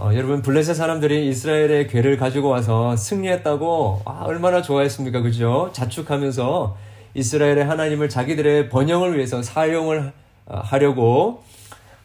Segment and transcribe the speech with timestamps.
[0.00, 5.68] 어, 여러분 블레셋 사람들이 이스라엘의 괴를 가지고 와서 승리했다고 아, 얼마나 좋아했습니까, 그죠?
[5.74, 6.76] 자축하면서
[7.14, 10.12] 이스라엘의 하나님을 자기들의 번영을 위해서 사용을
[10.46, 11.42] 어, 하려고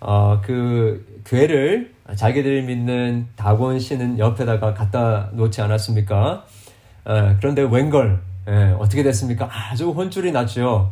[0.01, 6.45] 어, 그 괴를 자기들이 믿는 다곤 신은 옆에다가 갖다 놓지 않았습니까?
[7.05, 8.19] 어, 그런데 웬걸
[8.49, 9.49] 예, 어떻게 됐습니까?
[9.49, 10.91] 아주 혼쭐이 났죠.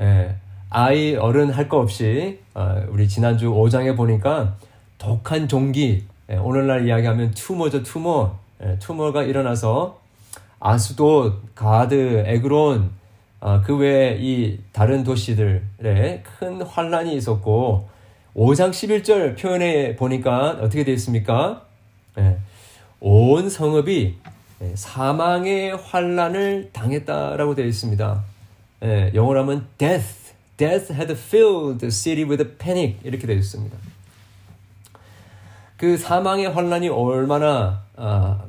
[0.00, 0.36] 예,
[0.68, 4.56] 아이 어른 할 거 없이 어, 우리 지난주 5장에 보니까
[4.98, 10.00] 독한 종기 예, 오늘날 이야기하면 투머죠 투머 예, 투머가 일어나서
[10.58, 12.90] 아수도 가드 에그론
[13.40, 17.88] 어, 그 외에 이 다른 도시들에 큰 환란이 있었고
[18.34, 21.64] 5장 11절 표현에 보니까 어떻게 되어 있습니까?
[22.18, 22.38] 예,
[22.98, 24.14] 온 성읍이
[24.62, 28.24] 예, 사망의 환란을 당했다라고 되어 있습니다.
[28.82, 33.76] 예, 영어로 하면 death, death had filled the city with panic 이렇게 되어 있습니다.
[35.76, 38.44] 그 사망의 환란이 얼마나 아,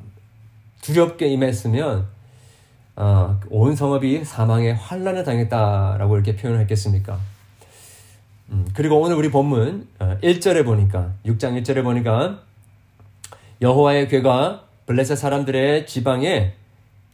[0.81, 2.05] 두렵게 임했으면
[2.95, 7.19] 아, 온 성읍이 사망의 환란을 당했다라고 이렇게 표현했겠습니까?
[8.49, 12.39] 음, 그리고 오늘 우리 본문 1절에 어, 보니까 6장 1절에 보니까
[13.61, 16.53] 여호와의 괴가 블레셋 사람들의 지방에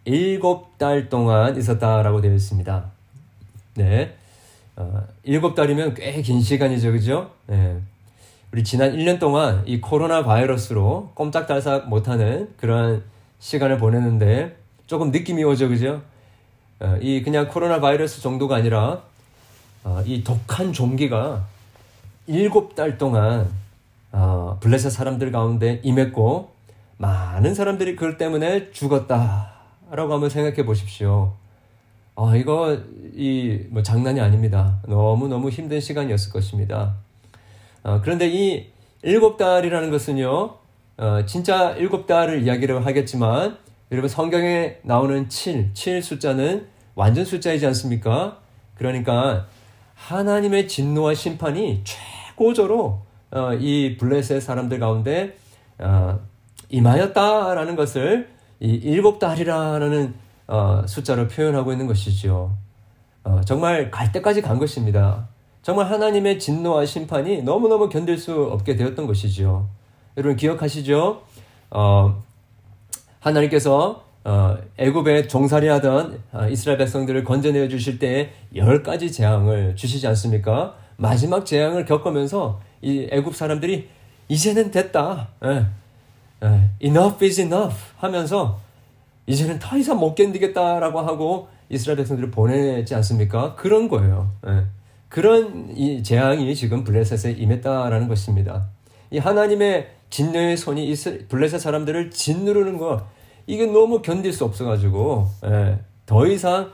[0.06, 2.86] 일곱 달 동안 있었다라고 되어 있습니다.
[3.76, 4.14] 네.
[4.76, 6.92] 어, 일곱 달이면 꽤 긴 시간이죠.
[6.92, 7.32] 그죠?
[7.48, 7.80] 네.
[8.54, 13.04] 우리 지난 1년 동안 이 코로나 바이러스로 꼼짝달싹 못하는 그런
[13.40, 15.70] 시간을 보냈는데 조금 느낌이 오죠.
[15.70, 16.04] 그죠?
[16.80, 19.02] 어, 이 그냥 코로나 바이러스 정도가 아니라
[19.84, 21.48] 어, 이 독한 종기가
[22.28, 23.50] 일곱 달 동안
[24.12, 26.52] 어, 블레셋 사람들 가운데 임했고
[26.98, 31.34] 많은 사람들이 그것 때문에 죽었다라고 한번 생각해 보십시오.
[32.16, 32.78] 아, 이거,
[33.16, 34.80] 이, 뭐, 장난이 아닙니다.
[34.86, 36.94] 너무너무 힘든 시간이었을 것입니다.
[37.84, 38.68] 어, 그런데 이
[39.02, 40.56] 일곱 달이라는 것은요,
[40.98, 43.58] 어, 진짜 일곱 달을 이야기를 하겠지만,
[43.92, 48.40] 여러분 성경에 나오는 7, 7 숫자는 완전 숫자이지 않습니까?
[48.76, 49.48] 그러니까,
[49.96, 53.02] 하나님의 진노와 심판이 최고조로,
[53.32, 55.36] 어, 이 블레셋 사람들 가운데,
[55.80, 56.20] 어,
[56.70, 58.30] 임하였다라는 것을
[58.60, 60.14] 이 일곱 달이라는
[60.48, 62.58] 어, 숫자로 표현하고 있는 것이지요.
[63.24, 65.28] 어, 정말 갈 때까지 간 것입니다.
[65.64, 69.70] 정말 하나님의 진노와 심판이 너무너무 견딜 수 없게 되었던 것이지요.
[70.18, 71.22] 여러분 기억하시죠?
[71.72, 72.24] 어,
[73.22, 80.06] 하나님께서 어, 애굽에 종살이 하던 어, 이스라엘 백성들을 건져내어 주실 때 열 가지 재앙을 주시지
[80.08, 80.76] 않습니까?
[80.98, 83.90] 마지막 재앙을 겪으면서 이 애굽 사람들이
[84.28, 85.30] 이제는 됐다.
[85.46, 85.66] 예,
[86.44, 88.60] 예, enough is enough 하면서
[89.26, 93.56] 이제는 더 이상 못 견디겠다라고 하고 이스라엘 백성들을 보내지 않습니까?
[93.56, 94.30] 그런 거예요.
[94.48, 94.66] 예.
[95.14, 98.66] 그런 이 재앙이 지금 블레셋에 임했다라는 것입니다.
[99.12, 100.92] 이 하나님의 진노의 손이
[101.30, 103.06] 블레셋 사람들을 짓누르는 거
[103.46, 106.72] 이게 너무 견딜 수 없어가지고 예, 더 이상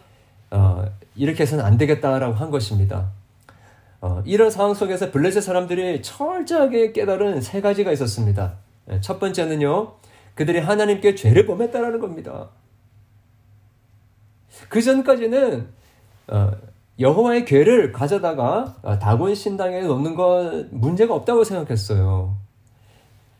[0.52, 0.86] 어,
[1.18, 3.10] 이렇게 해서는 안 되겠다라고 한 것입니다.
[4.00, 8.54] 어, 이런 상황 속에서 블레셋 사람들이 철저하게 깨달은 세 가지가 있었습니다.
[8.90, 9.96] 예, 첫 번째는요,
[10.36, 12.48] 그들이 하나님께 죄를 범했다라는 겁니다.
[14.70, 15.68] 그 전까지는
[16.30, 16.52] 어,
[17.00, 22.36] 여호와의 괴를 가져다가 어, 다곤 신당에 놓는 건 문제가 없다고 생각했어요.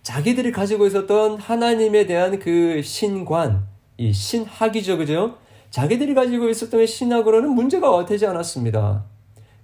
[0.02, 5.38] 자기들이 가지고 있었던 하나님에 대한 그 신관, 이 신학이죠, 그죠?
[5.72, 9.04] 자기들이 가지고 있었던 신학으로는 문제가 되지 않았습니다.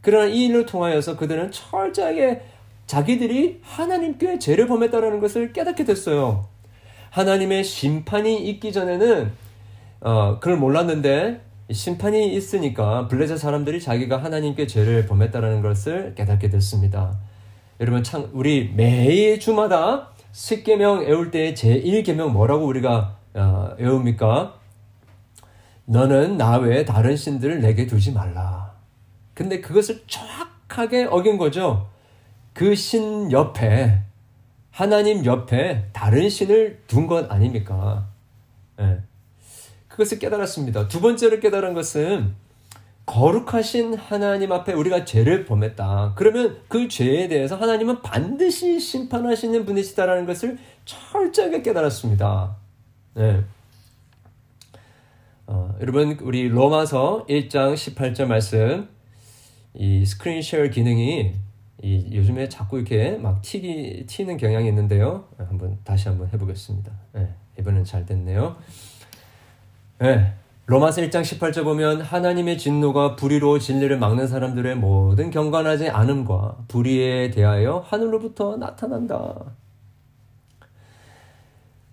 [0.02, 2.42] 그러나 이 일을 통하여서 그들은 철저하게
[2.86, 6.48] 자기들이 하나님께 죄를 범했다라는 것을 깨닫게 됐어요.
[7.10, 9.32] 하나님의 심판이 있기 전에는
[10.02, 17.18] 어, 그걸 몰랐는데 심판이 있으니까 블레셋 사람들이 자기가 하나님께 죄를 범했다라는 것을 깨닫게 됐습니다.
[17.80, 24.60] 여러분 참 우리 매일 주마다 10계명 외울 때 제1계명 뭐라고 우리가 어, 외웁니까?
[25.86, 28.74] 너는 나 외에 다른 신들을 내게 두지 말라.
[29.34, 31.88] 근데 그것을 정확하게 어긴 거죠.
[32.54, 34.00] 그 신 옆에
[34.72, 38.08] 하나님 옆에 다른 신을 둔 것 아닙니까?
[38.78, 39.00] 네.
[39.96, 40.90] 그것을 깨달았습니다.
[40.90, 42.36] 두 번째로 깨달은 것은
[43.06, 46.14] 거룩하신 하나님 앞에 우리가 죄를 범했다.
[46.18, 52.58] 그러면 그 죄에 대해서 하나님은 반드시 심판하시는 분이시다라는 것을 철저하게 깨달았습니다.
[53.14, 53.44] 네.
[55.48, 58.90] 어, 여러분 우리 로마서 1장 18절 말씀
[59.76, 61.34] 이 스크린 쉐어 기능이
[61.84, 65.30] 이 요즘에 자꾸 이렇게 막 튀기 튀는 경향이 있는데요.
[65.38, 66.92] 한번 다시 한번 해보겠습니다.
[67.14, 68.58] 네, 이번엔 잘 됐네요.
[69.98, 70.34] 네,
[70.66, 77.82] 로마서 1장 18절 보면 하나님의 진노가 불의로 진리를 막는 사람들의 모든 경건하지 않음과 불의에 대하여
[77.88, 79.34] 하늘로부터 나타난다.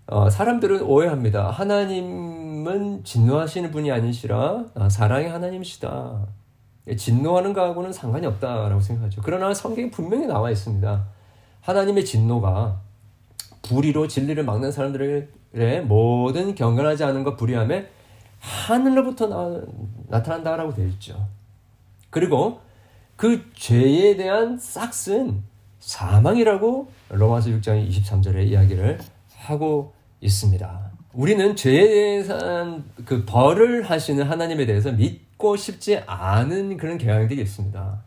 [0.08, 1.50] 어, 사람들은 오해합니다.
[1.50, 6.26] 하나님은 진노하시는 분이 아니시라 아, 사랑의 하나님이시다.
[6.88, 9.20] 예, 진노하는 거하고는 상관이 없다라고 생각하죠.
[9.24, 11.06] 그러나 성경에 분명히 나와 있습니다.
[11.60, 12.80] 하나님의 진노가
[13.62, 17.88] 불의로 진리를 막는 사람들 의 모든 경건하지 않은 것 불의함에
[18.40, 19.60] 하늘로부터 나,
[20.08, 21.28] 나타난다라고 되어 있죠.
[22.10, 22.60] 그리고
[23.16, 25.42] 그 죄에 대한 싹슨
[25.80, 28.98] 사망이라고 로마서 6장 23절에 이야기를
[29.36, 30.90] 하고 있습니다.
[31.12, 38.02] 우리는 죄에 대한 그 벌을 하시는 하나님에 대해서 믿고 싶지 않은 그런 경향들이 있습니다.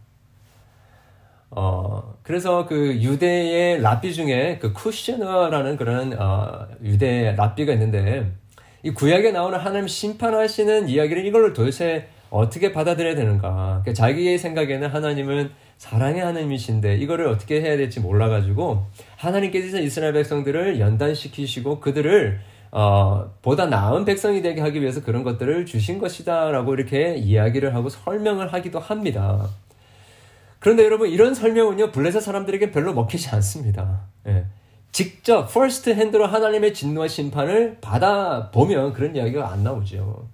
[1.57, 8.29] 어, 그래서 그 유대의 랍비 중에 그 쿠시너라는 그런 어, 유대 랍비가 있는데
[8.83, 13.81] 이 구약에 나오는 하나님 심판하시는 이야기를 이걸로 도대체 어떻게 받아들여야 되는가.
[13.83, 18.85] 그러니까 자기의 생각에는 하나님은 사랑의 하나님이신데 이거를 어떻게 해야 될지 몰라가지고
[19.15, 22.39] 하나님께서 이스라엘 백성들을 연단시키시고 그들을
[22.71, 28.51] 어, 보다 나은 백성이 되게 하기 위해서 그런 것들을 주신 것이다라고 이렇게 이야기를 하고 설명을
[28.51, 29.47] 하기도 합니다.
[30.65, 34.07] 그런데 여러분 이런 설명은요 블레셋 사람들에게 별로 먹히지 않습니다.
[34.25, 34.47] 예.
[34.91, 40.27] 직접 first hand로 하나님의 진노와 심판을 받아 보면 그런 이야기가 안 나오죠.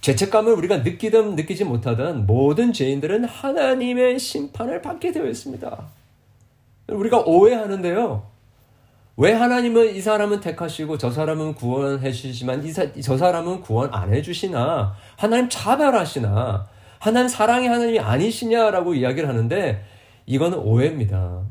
[0.00, 5.84] 죄책감을 우리가 느끼든 느끼지 못하든 모든 죄인들은 하나님의 심판을 받게 되어 있습니다.
[6.88, 8.26] 우리가 오해하는데요.
[9.16, 14.12] 왜 하나님은 이 사람은 택하시고 저 사람은 구원해 주시지만 이 사, 저 사람은 구원 안
[14.12, 19.82] 해주시나 하나님 차별하시나 하나님 사랑의 하나님이 아니시냐라고 이야기를 하는데
[20.26, 21.42] 이거는 오해입니다.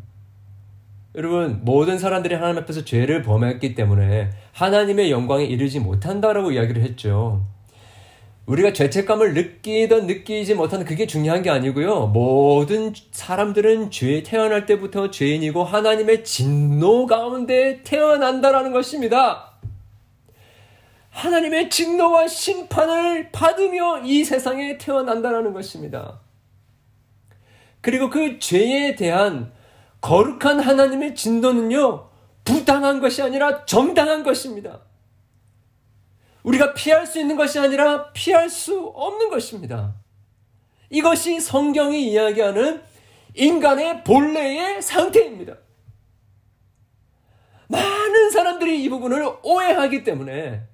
[1.16, 7.48] 여러분 모든 사람들이 하나님 앞에서 죄를 범했기 때문에 하나님의 영광에 이르지 못한다라고 이야기를 했죠.
[8.46, 12.08] 우리가 죄책감을 느끼던 느끼지 못하는 그게 중요한 게 아니고요.
[12.08, 19.49] 모든 사람들은 죄 태어날 때부터 죄인이고 하나님의 진노 가운데 태어난다라는 것입니다.
[21.20, 26.22] 하나님의 진노와 심판을 받으며 이 세상에 태어난다라는 것입니다.
[27.82, 29.52] 그리고 그 죄에 대한
[30.00, 32.10] 거룩한 하나님의 진노는요,
[32.46, 34.80] 부당한 것이 아니라 정당한 것입니다.
[36.44, 39.96] 우리가 피할 수 있는 것이 아니라 피할 수 없는 것입니다.
[40.90, 42.82] 이것이 성경이 이야기하는
[43.36, 45.58] 인간의 본래의 상태입니다.
[47.68, 50.69] 많은 사람들이 이 부분을 오해하기 때문에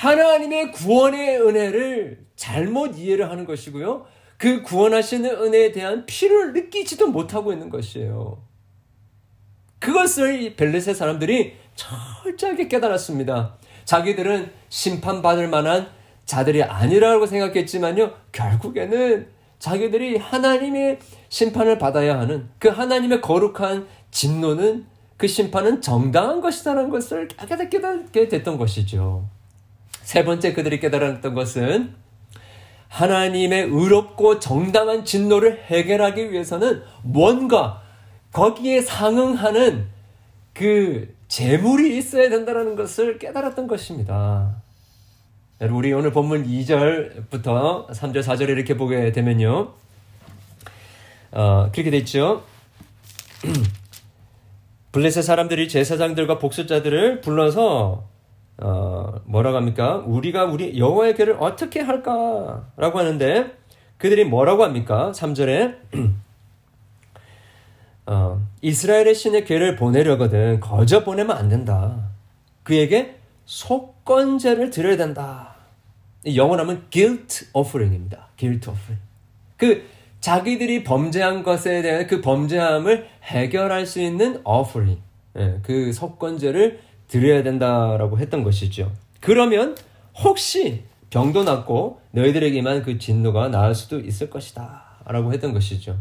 [0.00, 4.06] 하나님의 구원의 은혜를 잘못 이해를 하는 것이고요.
[4.38, 8.42] 그 구원하시는 은혜에 대한 피를 느끼지도 못하고 있는 것이에요.
[9.78, 13.56] 그것을 벨레세 사람들이 철저하게 깨달았습니다.
[13.84, 15.88] 자기들은 심판받을 만한
[16.24, 20.98] 자들이 아니라고 생각했지만요, 결국에는 자기들이 하나님의
[21.28, 24.86] 심판을 받아야 하는 그 하나님의 거룩한 진노는
[25.18, 29.28] 그 심판은 정당한 것이다라는 것을 깨닫게 됐던 것이죠.
[30.02, 31.94] 세 번째 그들이 깨달았던 것은
[32.88, 37.82] 하나님의 의롭고 정당한 진노를 해결하기 위해서는 뭔가
[38.32, 39.86] 거기에 상응하는
[40.52, 44.62] 그 재물이 있어야 된다는 것을 깨달았던 것입니다.
[45.60, 49.72] 우리 오늘 본문 2절부터 3절, 4절에 이렇게 보게 되면요.
[51.32, 52.42] 어, 그렇게 돼 있죠.
[54.92, 58.08] 블레셋 사람들이 제사장들과 복수자들을 불러서
[58.60, 60.02] 어, 뭐라고 합니까?
[60.06, 63.52] 우리가 우리 여호와의 괴를 어떻게 할까라고 하는데
[63.96, 65.12] 그들이 뭐라고 합니까?
[65.14, 65.76] 3절에
[68.06, 72.08] 어, 이스라엘의 신의 괴를 보내려거든 거저 보내면 안 된다.
[72.62, 75.54] 그에게 속건제를 드려야 된다.
[76.26, 78.28] 영어로하면 guilt offering입니다.
[78.36, 79.02] guilt offering.
[79.56, 79.84] 그
[80.20, 85.00] 자기들이 범죄한 것에 대한 그 범죄함을 해결할 수 있는 offering,
[85.36, 88.92] 예, 그 속건제를 드려야 된다라고 했던 것이죠.
[89.20, 89.76] 그러면
[90.22, 94.84] 혹시 병도 낫고 너희들에게만 그 진노가 나을 수도 있을 것이다.
[95.06, 95.98] 라고 했던 것이죠.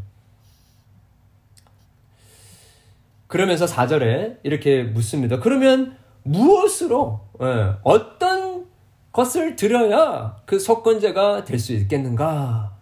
[3.26, 5.40] 그러면서 4절에 이렇게 묻습니다.
[5.40, 8.68] 그러면 무엇으로, 예, 어떤
[9.12, 12.76] 것을 드려야 그 속건제가 될 수 있겠는가?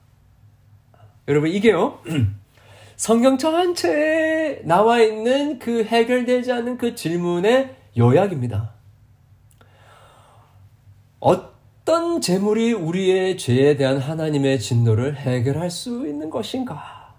[1.29, 1.99] 여러분, 이게요,
[2.97, 8.73] 성경 전체에 나와 있는 그 해결되지 않는 그 질문의 요약입니다.
[11.19, 17.15] 어떤 재물이 우리의 죄에 대한 하나님의 진노를 해결할 수 있는 것인가?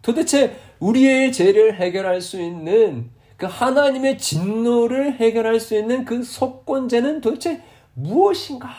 [0.00, 7.62] 도대체 우리의 죄를 해결할 수 있는 그 하나님의 진노를 해결할 수 있는 그 속건제는 도대체
[7.94, 8.70] 무엇인가?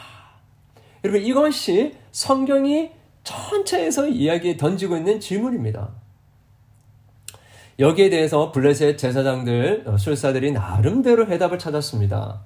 [1.03, 2.91] 여러분, 이것이 성경이
[3.23, 6.04] 전체에서 이야기에 던지고 있는 질문입니다.
[7.79, 12.41] 여기에 대해서 블레셋 제사장들, 어, 술사들이 나름대로 해답을 찾았습니다.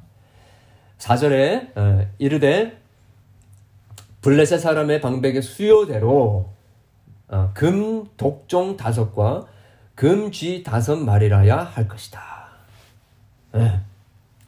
[0.98, 2.80] 4절에 어, 이르되
[4.22, 6.50] 블레셋 사람의 방백의 수요대로
[7.28, 9.46] 어, 금 독종 다섯과
[9.96, 12.22] 금쥐 다섯 마리라야 할 것이다.
[13.54, 13.80] 네.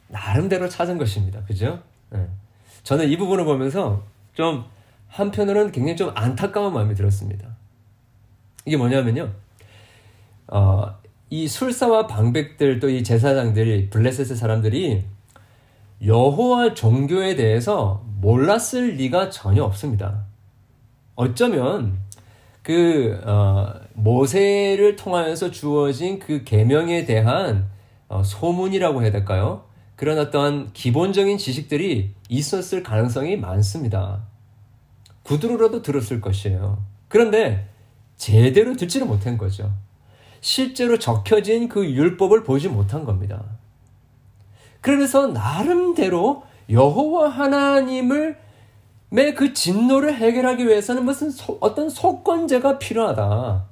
[0.08, 1.42] 나름대로 찾은 것입니다.
[1.44, 1.80] 그죠?
[2.10, 2.26] 네.
[2.82, 4.02] 저는 이 부분을 보면서
[4.34, 4.64] 좀
[5.08, 7.46] 한편으로는 굉장히 좀 안타까운 마음이 들었습니다.
[8.64, 9.30] 이게 뭐냐면요.
[10.52, 10.94] 어,
[11.30, 15.02] 이 술사와 방백들 또 이 제사장들이 블레셋의 사람들이
[16.04, 20.26] 여호와 종교에 대해서 몰랐을 리가 전혀 없습니다.
[21.14, 21.98] 어쩌면
[22.62, 27.68] 그 어, 모세를 통하여서 주어진 그 계명에 대한
[28.08, 29.64] 어, 소문이라고 해야 될까요?
[29.96, 34.22] 그런 어떤 기본적인 지식들이 있었을 가능성이 많습니다.
[35.22, 36.84] 구두로라도 들었을 것이에요.
[37.08, 37.68] 그런데
[38.16, 39.72] 제대로 듣지를 못한 거죠.
[40.42, 43.42] 실제로 적혀진 그 율법을 보지 못한 겁니다.
[44.82, 48.36] 그래서 나름대로 여호와 하나님을
[49.36, 53.64] 그 진노를 해결하기 위해서는 무슨 소, 어떤 속건제가 필요하다.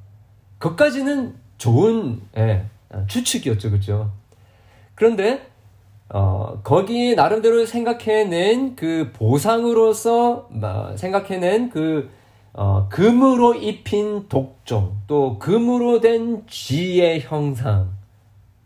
[0.59, 2.67] 그까지는 좋은 예,
[3.09, 4.13] 추측이었죠, 그죠?
[4.95, 5.49] 그런데
[6.09, 10.49] 어, 거기에 나름대로 생각해낸 그 보상으로서
[10.97, 12.11] 생각해낸 그
[12.53, 17.93] 어, 금으로 입힌 독종 또 금으로 된 쥐의 형상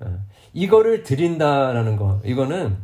[0.01, 0.19] 어,
[0.53, 2.77] 이거를 드린다라는 거 이거는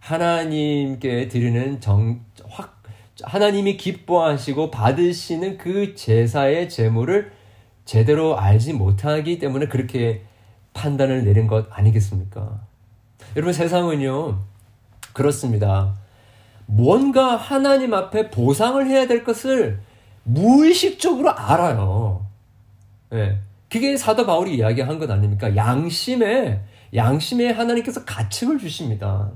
[0.00, 2.82] 하나님께 드리는 정, 확
[3.22, 7.32] 하나님이 기뻐하시고 받으시는 그 제사의 제물을
[7.84, 10.22] 제대로 알지 못하기 때문에 그렇게
[10.72, 12.60] 판단을 내린 것 아니겠습니까?
[13.36, 14.38] 여러분 세상은요
[15.12, 15.94] 그렇습니다.
[16.66, 19.80] 뭔가 하나님 앞에 보상을 해야 될 것을
[20.28, 22.26] 무의식적으로 알아요.
[23.10, 23.38] 네.
[23.68, 25.54] 그게 사도 바울이 이야기한 것 아닙니까?
[25.54, 26.60] 양심에
[26.94, 29.30] 양심에 하나님께서 가책을 주십니다.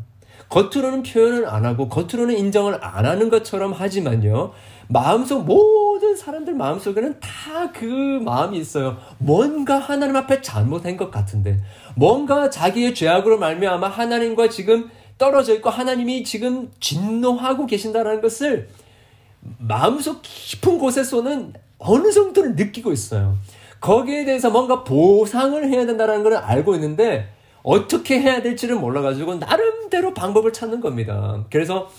[0.48, 4.52] 겉으로는 표현을 안 하고 겉으로는 인정을 안 하는 것처럼 하지만요.
[4.88, 8.96] 마음속 모든 사람들 마음속에는 다 그 마음이 있어요.
[9.18, 11.58] 뭔가 하나님 앞에 잘못한 것 같은데
[11.94, 18.68] 뭔가 자기의 죄악으로 말미암아 하나님과 지금 떨어져 있고 하나님이 지금 진노하고 계신다는 것을
[19.58, 23.36] 마음속 깊은 곳에서는 어느 정도를 느끼고 있어요.
[23.80, 27.32] 거기에 대해서 뭔가 보상을 해야 된다는 걸 알고 있는데
[27.62, 31.44] 어떻게 해야 될지를 몰라가지고 나름대로 방법을 찾는 겁니다.
[31.50, 31.90] 그래서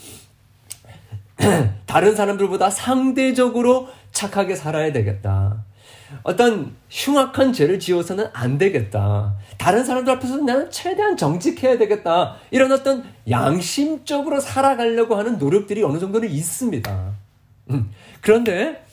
[1.86, 5.66] 다른 사람들보다 상대적으로 착하게 살아야 되겠다.
[6.22, 9.36] 어떤 흉악한 죄를 지어서는 안 되겠다.
[9.58, 12.36] 다른 사람들 앞에서 나는 최대한 정직해야 되겠다.
[12.52, 17.23] 이런 어떤 양심적으로 살아가려고 하는 노력들이 어느 정도는 있습니다.
[17.70, 17.92] 음,
[18.22, 18.84] 그런데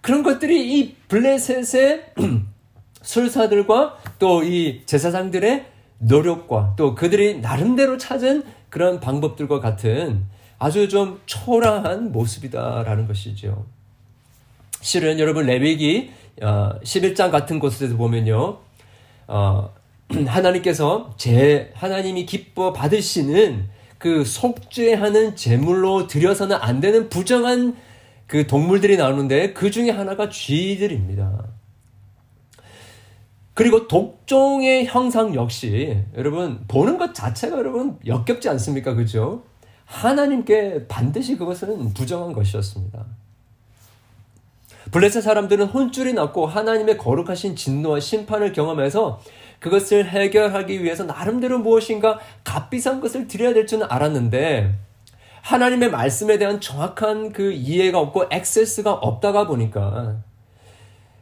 [0.00, 2.12] 그런 것들이 이 블레셋의
[3.02, 5.66] 술사들과 또 이 제사장들의
[5.98, 10.26] 노력과 또 그들이 나름대로 찾은 그런 방법들과 같은
[10.58, 13.66] 아주 좀 초라한 모습이다라는 것이죠.
[14.80, 18.58] 실은 여러분 레위기 11장 어, 같은 곳에서 보면요.
[19.28, 19.74] 어,
[20.26, 23.68] 하나님께서 제 하나님이 기뻐 받으시는
[23.98, 27.76] 그 속죄하는 제물로 드려서는 안 되는 부정한
[28.26, 31.46] 그 동물들이 나오는데 그 중에 하나가 쥐들입니다.
[33.54, 38.94] 그리고 독종의 형상 역시 여러분 보는 것 자체가 여러분 역겹지 않습니까?
[38.94, 39.44] 그죠?
[39.86, 43.06] 하나님께 반드시 그것은 부정한 것이었습니다.
[44.90, 49.20] 블레셋 사람들은 혼쭐이 났고 하나님의 거룩하신 진노와 심판을 경험해서
[49.58, 54.85] 그것을 해결하기 위해서 나름대로 무엇인가 값비싼 것을 드려야 될 줄은 알았는데
[55.46, 60.16] 하나님의 말씀에 대한 정확한 그 이해가 없고 액세스가 없다가 보니까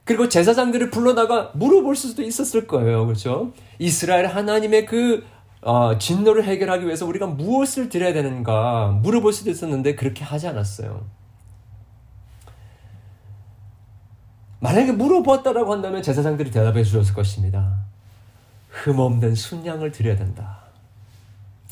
[0.05, 3.05] 그리고 제사장들을 불러다가 물어볼 수도 있었을 거예요.
[3.05, 3.53] 그렇죠?
[3.79, 5.25] 이스라엘 하나님의 그
[5.61, 11.07] 어, 진노를 해결하기 위해서 우리가 무엇을 드려야 되는가 물어볼 수도 있었는데 그렇게 하지 않았어요.
[14.61, 17.77] 만약에 물어보았다라고 한다면 제사장들이 대답해 주셨을 것입니다.
[18.71, 20.64] 흠없는 순양을 드려야 된다.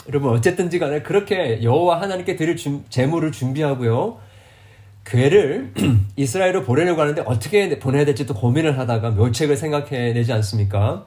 [0.08, 2.56] 여러분 어쨌든지 간에 그렇게 여호와 하나님께 드릴
[2.88, 4.18] 제물을 준비하고요.
[5.04, 5.72] 괴를
[6.16, 11.06] 이스라엘로 보내려고 하는데 어떻게 보내야 될지 또 고민을 하다가 묘책을 생각해내지 않습니까?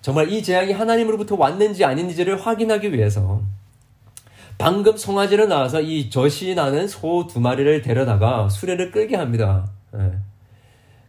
[0.00, 3.42] 정말 이 재앙이 하나님으로부터 왔는지 아닌지를 확인하기 위해서
[4.56, 9.68] 방금 송아지로 나와서 이 젖이 나는 소 두 마리를 데려다가 수레를 끌게 합니다.
[9.92, 10.12] 네.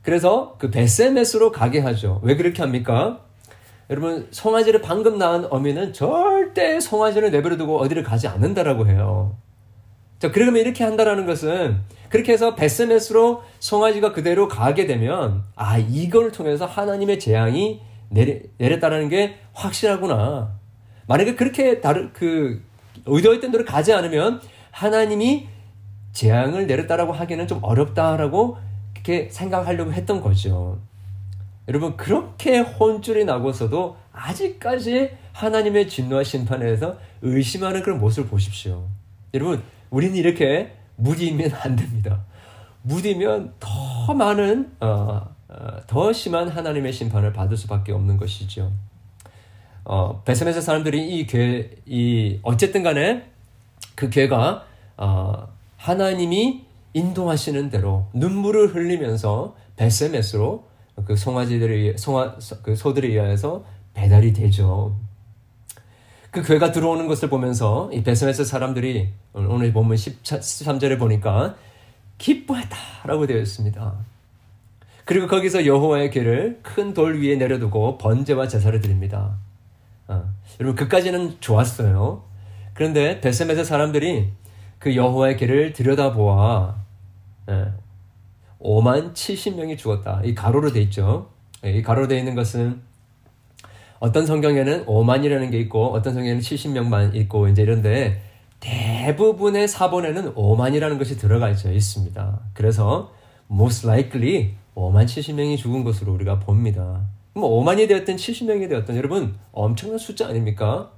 [0.01, 2.19] 그래서 그 베세메스로 가게 하죠.
[2.23, 3.21] 왜 그렇게 합니까?
[3.89, 9.37] 여러분 송아지를 방금 낳은 어미는 절대 송아지를 내버려두고 어디를 가지 않는다라고 해요.
[10.19, 11.79] 자, 그러면 이렇게 한다라는 것은
[12.09, 19.37] 그렇게 해서 베스메스로 송아지가 그대로 가게 되면 아 이걸 통해서 하나님의 재앙이 내려, 내렸다라는 게
[19.53, 20.59] 확실하구나.
[21.07, 22.61] 만약에 그렇게 다른 그
[23.05, 24.41] 의도했던 대로 가지 않으면
[24.71, 25.47] 하나님이
[26.11, 28.57] 재앙을 내렸다라고 하기는 좀 어렵다라고
[28.93, 30.79] 이렇게 생각하려고 했던 거죠.
[31.69, 38.87] 여러분 그렇게 혼쭐이 나고서도 아직까지 하나님의 진노와 심판에서 의심하는 그런 모습을 보십시오.
[39.35, 39.61] 여러분
[39.91, 42.25] 우리는 이렇게 무디면 안 됩니다.
[42.81, 48.71] 무디면 더 많은 어, 어, 더 심한 하나님의 심판을 받을 수밖에 없는 것이죠.
[49.85, 53.29] 어, 베셈에서 사람들이 이 궤, 이 어쨌든 간에
[53.93, 54.65] 그 궤가
[54.97, 55.47] 어,
[55.77, 60.68] 하나님이 인도하시는 대로 눈물을 흘리면서 베세메스로
[61.05, 63.63] 그 송아지들이 송아 그 소들에 의해서
[63.93, 64.95] 배달이 되죠.
[66.31, 71.55] 그 괴가 들어오는 것을 보면서 이 베세메스 사람들이 오늘 본문 13절에 보니까
[72.17, 73.93] 기뻐했다라고 되어 있습니다.
[75.05, 79.37] 그리고 거기서 여호와의 괴를 큰 돌 위에 내려두고 번제와 제사를 드립니다.
[80.07, 80.23] 어,
[80.59, 82.23] 여러분 그까지는 좋았어요.
[82.75, 84.31] 그런데 베세메스 사람들이
[84.77, 86.75] 그 여호와의 길을 들여다보아
[87.49, 87.65] 예,
[88.61, 90.21] 5만 70명이 죽었다.
[90.23, 91.29] 이 가로로 돼 있죠.
[91.65, 92.81] 예, 이 가로로 돼 있는 것은
[93.99, 98.21] 어떤 성경에는 5만이라는 게 있고 어떤 성경에는 70명만 있고 이제 이런데
[98.59, 101.49] 대부분의 사본에는 5만이라는 것이 들어가.
[101.49, 102.39] 있습니다.
[102.53, 103.11] 그래서
[103.51, 107.01] most likely 5만 70명이 죽은 것으로 우리가 봅니다.
[107.33, 110.91] 뭐 5만이 되었든 70명이 되었든 여러분 엄청난 숫자 아닙니까?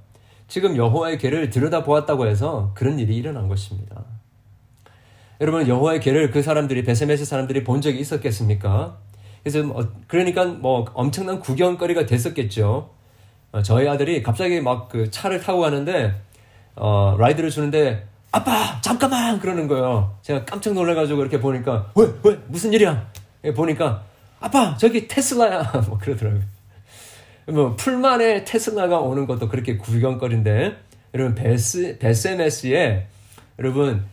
[0.48, 4.04] 지금 여호와의 괴를 들여다보았다고 해서 그런 일이 일어난 것입니다.
[5.42, 8.96] 여러분 여호와의 괴를 그 사람들이 베세메스 사람들이 본 적이 있었겠습니까?
[9.42, 12.90] 그래서 뭐, 그러니까 뭐 엄청난 구경거리가 됐었겠죠.
[13.50, 16.14] 어, 저희 아들이 갑자기 막 그 차를 타고 가는데
[16.76, 20.16] 어, 라이드를 주는데 아빠 잠깐만 그러는 거예요.
[20.22, 23.10] 제가 깜짝 놀라가지고 이렇게 보니까 왜 왜 무슨 일이야?
[23.56, 24.04] 보니까
[24.38, 26.40] 아빠 저기 테슬라야 뭐 그러더라고요.
[27.48, 30.76] 뭐 풀만에 테슬라가 오는 것도 그렇게 구경거리인데
[31.14, 33.08] 여러분 베스 베세메스에
[33.58, 34.04] 여러분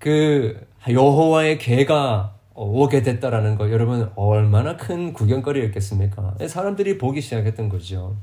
[0.00, 0.58] 그
[0.88, 6.36] 여호와의 개가 오게 됐다라는 거 여러분 얼마나 큰 구경거리였겠습니까?
[6.48, 8.16] 사람들이 보기 시작했던 거죠.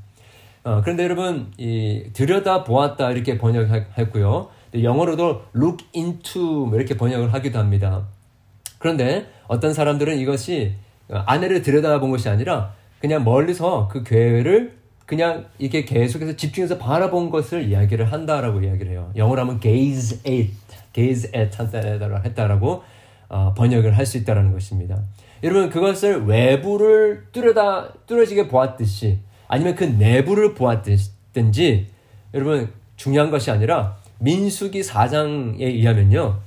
[0.63, 4.49] 어, 그런데 여러분 이 들여다 보았다 이렇게 번역했고요.
[4.81, 8.07] 영어로도 look into 뭐 이렇게 번역을 하기도 합니다.
[8.79, 10.73] 그런데 어떤 사람들은 이것이
[11.09, 18.11] 아내를 들여다본 것이 아니라 그냥 멀리서 그 괴를 그냥 이렇게 계속해서 집중해서 바라본 것을 이야기를
[18.11, 19.11] 한다라고 이야기를 해요.
[19.15, 20.51] 영어로 하면 gaze at,
[20.97, 22.83] gaze at 했다라고
[23.29, 24.99] 어, 번역을 할 수 있다라는 것입니다.
[25.43, 31.87] 여러분 그것을 외부를 뚫어다 뚫어지게 보았듯이 아니면 그 내부를 보았든지
[32.33, 36.39] 여러분 중요한 것이 아니라 민수기 4장에 의하면요.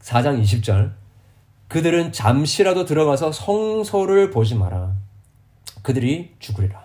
[0.00, 0.92] 4장 20절
[1.68, 4.92] 그들은 잠시라도 들어가서 성소를 보지 마라.
[5.82, 6.84] 그들이 죽으리라.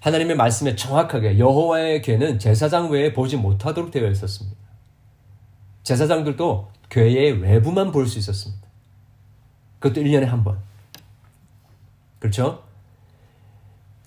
[0.00, 4.61] 하나님의 말씀에 정확하게 여호와의 괴는 제사장 외에 보지 못하도록 되어 있었습니다.
[5.82, 8.62] 제사장들도 괴의 외부만 볼 수 있었습니다.
[9.78, 10.58] 그것도 1년에 한 번.
[12.18, 12.62] 그렇죠?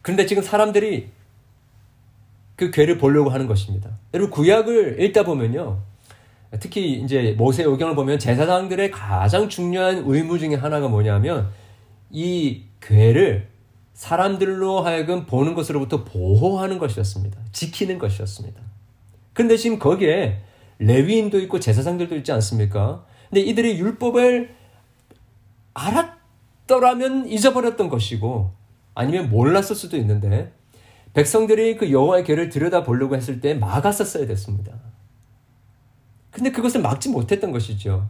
[0.02, 1.10] 그런데 지금 사람들이
[2.56, 3.90] 그 괴를 보려고 하는 것입니다.
[4.14, 5.82] 여러분 구약을 읽다 보면요.
[6.60, 11.50] 특히 이제 모세오경을 보면 제사장들의 가장 중요한 의무 중에 하나가 뭐냐면
[12.10, 13.50] 이 괴를
[13.94, 17.38] 사람들로 하여금 보는 것으로부터 보호하는 것이었습니다.
[17.52, 18.62] 지키는 것이었습니다.
[19.34, 20.42] 그런데 지금 거기에
[20.80, 23.06] 레위인도 있고 제사장들도 있지 않습니까?
[23.30, 24.56] 근데 이들이 율법을
[25.74, 28.52] 알았더라면 잊어버렸던 것이고
[28.94, 30.54] 아니면 몰랐을 수도 있는데
[31.14, 34.74] 백성들이 그 여호와의 괴를 들여다 보려고 했을 때 막았었어야 됐습니다.
[36.32, 38.10] 근데 그것을 막지 못했던 것이죠.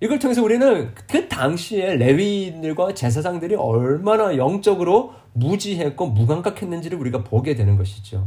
[0.00, 8.26] 이걸 통해서 우리는 그 당시에 레위인들과 제사장들이 얼마나 영적으로 무지했고 무감각했는지를 우리가 보게 되는 것이죠.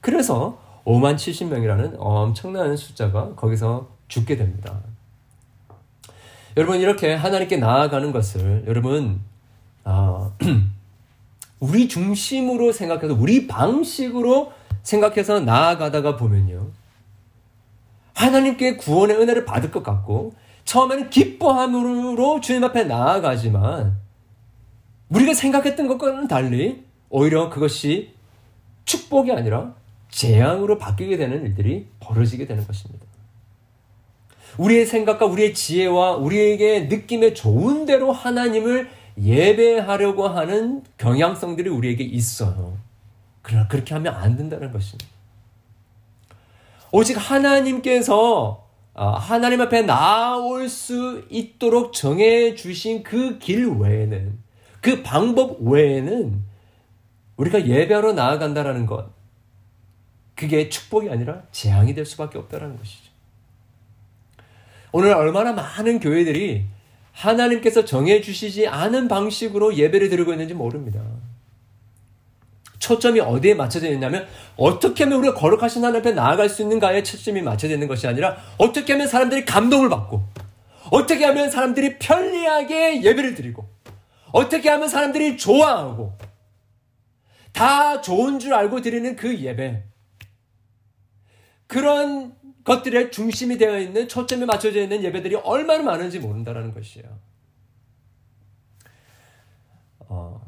[0.00, 4.80] 그래서 5만 70명이라는 엄청난 숫자가 거기서 죽게 됩니다.
[6.56, 9.20] 여러분 이렇게 하나님께 나아가는 것을 여러분
[9.84, 10.30] 아,
[11.60, 16.70] 우리 중심으로 생각해서 우리 방식으로 생각해서 나아가다가 보면요.
[18.14, 20.32] 하나님께 구원의 은혜를 받을 것 같고
[20.64, 23.98] 처음에는 기뻐함으로 주님 앞에 나아가지만
[25.10, 28.14] 우리가 생각했던 것과는 달리 오히려 그것이
[28.86, 29.74] 축복이 아니라
[30.10, 33.06] 재앙으로 바뀌게 되는 일들이 벌어지게 되는 것입니다.
[34.56, 38.88] 우리의 생각과 우리의 지혜와 우리에게 느낌에 좋은 대로 하나님을
[39.20, 42.76] 예배하려고 하는 경향성들이 우리에게 있어요.
[43.42, 45.06] 그러나 그렇게 하면 안 된다는 것입니다.
[46.92, 54.38] 오직 하나님께서 어, 하나님 앞에 나올 수 있도록 정해 주신 그 길 외에는
[54.80, 56.42] 그 방법 외에는
[57.36, 59.10] 우리가 예배하러 나아간다라는 것,
[60.38, 63.10] 그게 축복이 아니라 재앙이 될 수밖에 없다는 것이죠.
[64.92, 66.64] 오늘 얼마나 많은 교회들이
[67.10, 71.02] 하나님께서 정해주시지 않은 방식으로 예배를 드리고 있는지 모릅니다.
[72.78, 77.74] 초점이 어디에 맞춰져 있냐면 어떻게 하면 우리가 거룩하신 하나님 앞에 나아갈 수 있는가에 초점이 맞춰져
[77.74, 80.22] 있는 것이 아니라 어떻게 하면 사람들이 감동을 받고
[80.92, 83.68] 어떻게 하면 사람들이 편리하게 예배를 드리고
[84.30, 86.16] 어떻게 하면 사람들이 좋아하고
[87.52, 89.88] 다 좋은 줄 알고 드리는 그 예배
[91.68, 97.06] 그런 것들의 중심이 되어 있는 초점이 맞춰져 있는 예배들이 얼마나 많은지 모른다라는 것이에요.
[100.00, 100.40] 어,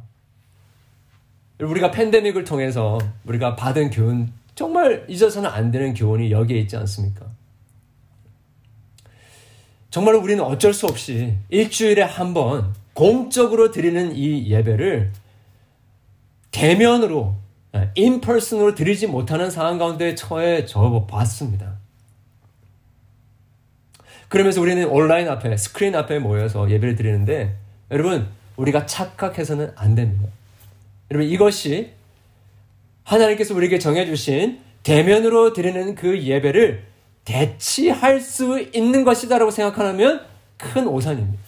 [1.60, 7.26] 우리가 팬데믹을 통해서 우리가 받은 교훈 정말 잊어서는 안 되는 교훈이 여기에 있지 않습니까?
[9.90, 15.12] 정말 우리는 어쩔 수 없이 일주일에 한 번 공적으로 드리는 이 예배를
[16.50, 17.36] 대면으로
[17.94, 21.78] 인퍼슨으로 드리지 못하는 상황 가운데 처해져 봤습니다.
[24.28, 27.56] 그러면서 우리는 온라인 앞에 스크린 앞에 모여서 예배를 드리는데
[27.90, 30.28] 여러분 우리가 착각해서는 안 됩니다.
[31.10, 31.92] 여러분 이것이
[33.04, 36.84] 하나님께서 우리에게 정해주신 대면으로 드리는 그 예배를
[37.24, 40.24] 대치할 수 있는 것이다라고 생각하면
[40.56, 41.42] 큰 오산입니다.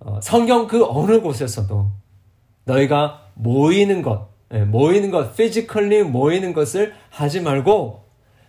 [0.00, 1.90] 어, 성경 그 어느 곳에서도
[2.66, 8.04] 너희가 모이는 것, 예, 모이는 것, physically 모이는 것을 하지 말고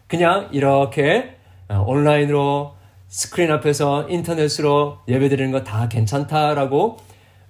[0.08, 1.38] 그냥 이렇게
[1.69, 2.75] 어, 온라인으로
[3.08, 6.97] 스크린 앞에서 인터넷으로 예배드리는 거 다 괜찮다라고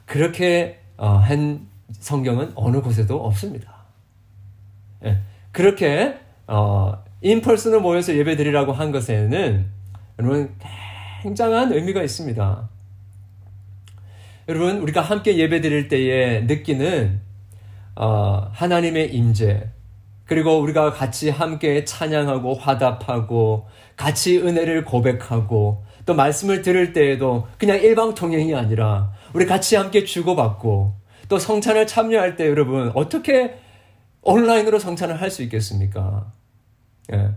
[0.05, 3.73] 그렇게 어, 한 성경은 어느 곳에도 없습니다.
[5.05, 5.17] 예,
[5.51, 9.65] 그렇게 어, in person을 모여서 예배드리라고 한 것에는
[10.19, 10.55] 여러분
[11.23, 12.69] 굉장한 의미가 있습니다.
[14.47, 17.21] 여러분 우리가 함께 예배드릴 때에 느끼는
[17.95, 19.69] 어, 하나님의 임재
[20.25, 28.55] 그리고 우리가 같이 함께 찬양하고 화답하고 같이 은혜를 고백하고 또 말씀을 들을 때에도 그냥 일방통행이
[28.55, 30.95] 아니라 우리 같이 함께 주고받고
[31.27, 33.57] 또 성찬을 참여할 때 여러분 어떻게
[34.21, 36.31] 온라인으로 성찬을 할 수 있겠습니까?
[37.13, 37.31] 예.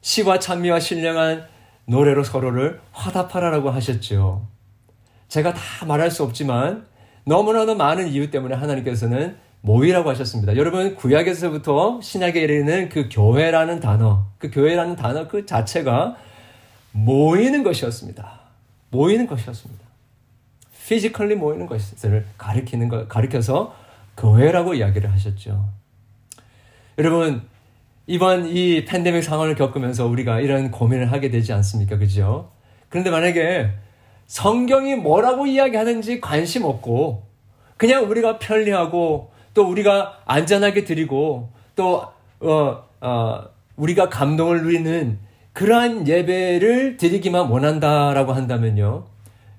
[0.00, 1.46] 시와 찬미와 신령한
[1.86, 4.53] 노래로 서로를 화답하라라고 하셨죠.
[5.28, 6.86] 제가 다 말할 수 없지만
[7.24, 10.56] 너무나도 많은 이유 때문에 하나님께서는 모이라고 하셨습니다.
[10.56, 16.16] 여러분 구약에서부터 신약에 이르는 그 교회라는 단어, 그 교회라는 단어 그 자체가
[16.92, 18.40] 모이는 것이었습니다.
[18.90, 19.84] 모이는 것이었습니다.
[20.86, 23.74] physically 모이는 것을 가리키는 거 가리켜서
[24.18, 25.70] 교회라고 이야기를 하셨죠.
[26.98, 27.42] 여러분
[28.06, 31.96] 이번 이 팬데믹 상황을 겪으면서 우리가 이런 고민을 하게 되지 않습니까?
[31.96, 32.52] 그죠?
[32.90, 33.70] 그런데 만약에
[34.26, 37.24] 성경이 뭐라고 이야기하는지 관심 없고
[37.76, 42.06] 그냥 우리가 편리하고 또 우리가 안전하게 드리고 또
[42.40, 43.44] 어, 어,
[43.76, 45.18] 우리가 감동을 누리는
[45.52, 49.04] 그러한 예배를 드리기만 원한다라고 한다면요.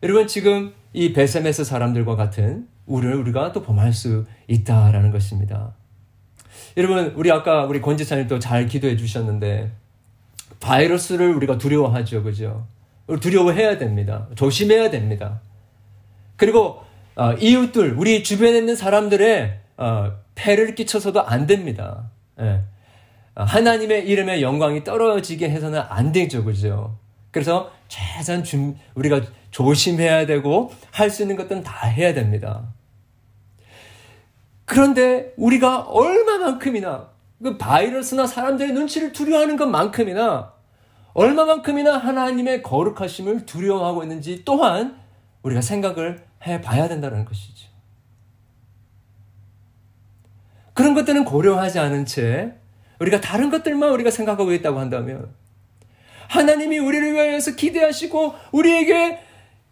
[0.03, 5.73] 여러분 지금 이 베세메스 사람들과 같은 우리를 우리가 또 범할 수 있다라는 것입니다.
[6.77, 9.71] 여러분 우리 아까 우리 권지사님 또잘 기도해 주셨는데
[10.59, 12.67] 바이러스를 우리가 두려워하죠, 그죠?
[13.21, 14.27] 두려워해야 됩니다.
[14.35, 15.41] 조심해야 됩니다.
[16.35, 16.83] 그리고
[17.15, 22.09] 어, 이웃들, 우리 주변에 있는 사람들의 어, 폐를 끼쳐서도 안 됩니다.
[22.39, 22.61] 예.
[23.35, 26.97] 어, 하나님의 이름의 영광이 떨어지게 해서는 안 되죠, 그죠?
[27.31, 32.73] 그래서 최선 준, 우리가 조심해야 되고 할 수 있는 것들은 다 해야 됩니다.
[34.65, 37.09] 그런데 우리가 얼마만큼이나
[37.41, 40.53] 그 바이러스나 사람들의 눈치를 두려워하는 것만큼이나
[41.15, 44.99] 얼마만큼이나 하나님의 거룩하심을 두려워하고 있는지 또한
[45.43, 47.69] 우리가 생각을 해 봐야 된다는 것이죠.
[50.73, 52.53] 그런 것들은 고려하지 않은 채
[52.99, 55.33] 우리가 다른 것들만 우리가 생각하고 있다고 한다면
[56.27, 59.19] 하나님이 우리를 위하여서 기대하시고 우리에게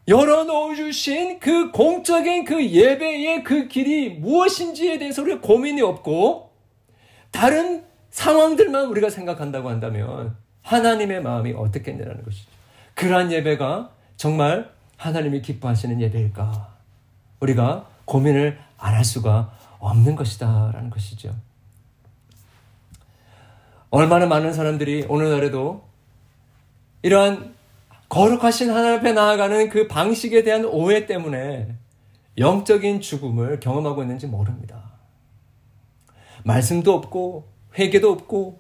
[0.08, 6.52] 열어놓아 주신 그 공적인 그 예배의 그 길이 무엇인지에 대해서 우리가 고민이 없고
[7.32, 12.50] 다른 상황들만 우리가 생각한다고 한다면 하나님의 마음이 어떻겠냐라는 것이죠.
[12.96, 16.74] 그러한 예배가 정말 하나님이 기뻐하시는 예배일까?
[17.40, 21.34] 우리가 고민을 안 할 수가 없는 것이다라는 것이죠.
[23.90, 25.88] 얼마나 많은 사람들이 오늘날에도
[27.02, 27.54] 이러한
[28.10, 31.76] 거룩하신 하나님 앞에 나아가는 그 방식에 대한 오해 때문에
[32.38, 34.92] 영적인 죽음을 경험하고 있는지 모릅니다.
[36.44, 37.48] 말씀도 없고
[37.78, 38.60] 회개도 없고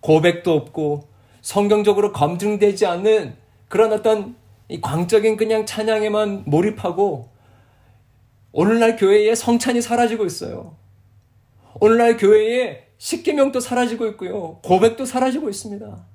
[0.00, 1.08] 고백도 없고
[1.44, 3.36] 성경적으로 검증되지 않는
[3.68, 4.34] 그런 어떤
[4.68, 7.28] 이 광적인 그냥 찬양에만 몰입하고
[8.50, 10.74] 오늘날 교회에 성찬이 사라지고 있어요.
[11.80, 14.58] 오늘날 교회에 십계명도 사라지고 있고요.
[14.62, 16.06] 고백도 사라지고 있습니다.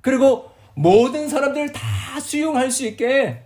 [0.00, 3.42] 그리고 모든 사람들 다 수용할 수 있게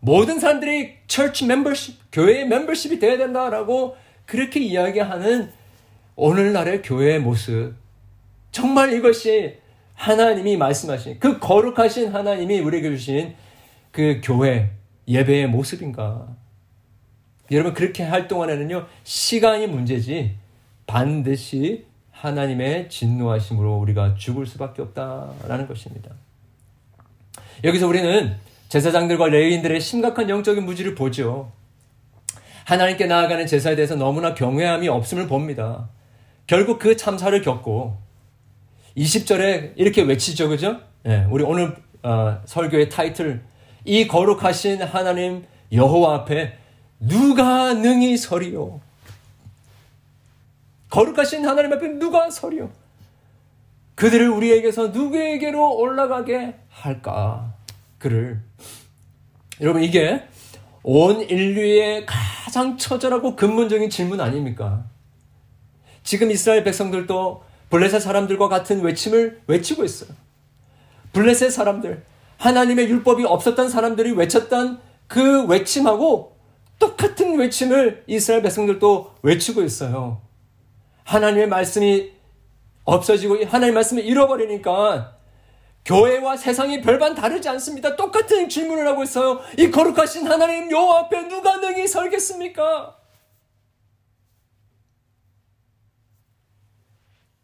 [0.00, 5.52] 모든 사람들이 church membership, 교회의 멤버십이 돼야 된다라고 그렇게 이야기하는
[6.16, 7.87] 오늘날의 교회의 모습.
[8.50, 9.58] 정말 이것이
[9.94, 13.34] 하나님이 말씀하신 그 거룩하신 하나님이 우리에게 주신
[13.90, 14.70] 그 교회
[15.06, 16.28] 예배의 모습인가?
[17.50, 20.36] 여러분 그렇게 할 동안에는요 시간이 문제지
[20.86, 26.10] 반드시 하나님의 진노하심으로 우리가 죽을 수밖에 없다라는 것입니다.
[27.64, 28.36] 여기서 우리는
[28.68, 31.52] 제사장들과 레위인들의 심각한 영적인 무지를 보죠.
[32.64, 35.88] 하나님께 나아가는 제사에 대해서 너무나 경외함이 없음을 봅니다.
[36.46, 37.96] 결국 그 참사를 겪고
[38.98, 40.80] 20절에 이렇게 외치죠, 그죠?
[41.04, 43.42] 네, 우리 오늘 어, 설교의 타이틀
[43.84, 46.58] 이 거룩하신 하나님 여호와 앞에
[47.00, 48.80] 누가 능히 서리요?
[50.90, 52.70] 거룩하신 하나님 앞에 누가 서리요?
[53.94, 57.54] 그들을 우리에게서 누구에게로 올라가게 할까?
[57.98, 58.40] 그를
[59.60, 60.24] 여러분 이게
[60.82, 64.84] 온 인류의 가장 처절하고 근본적인 질문 아닙니까?
[66.02, 70.10] 지금 이스라엘 백성들도 블레셋 사람들과 같은 외침을 외치고 있어요.
[71.12, 72.04] 블레셋 사람들,
[72.38, 76.36] 하나님의 율법이 없었던 사람들이 외쳤던 그 외침하고
[76.78, 80.20] 똑같은 외침을 이스라엘 백성들도 외치고 있어요.
[81.04, 82.12] 하나님의 말씀이
[82.84, 85.16] 없어지고 하나님의 말씀을 잃어버리니까
[85.84, 87.96] 교회와 세상이 별반 다르지 않습니다.
[87.96, 89.40] 똑같은 질문을 하고 있어요.
[89.58, 92.97] 이 거룩하신 하나님 여호와 앞에 누가 능히 설겠습니까?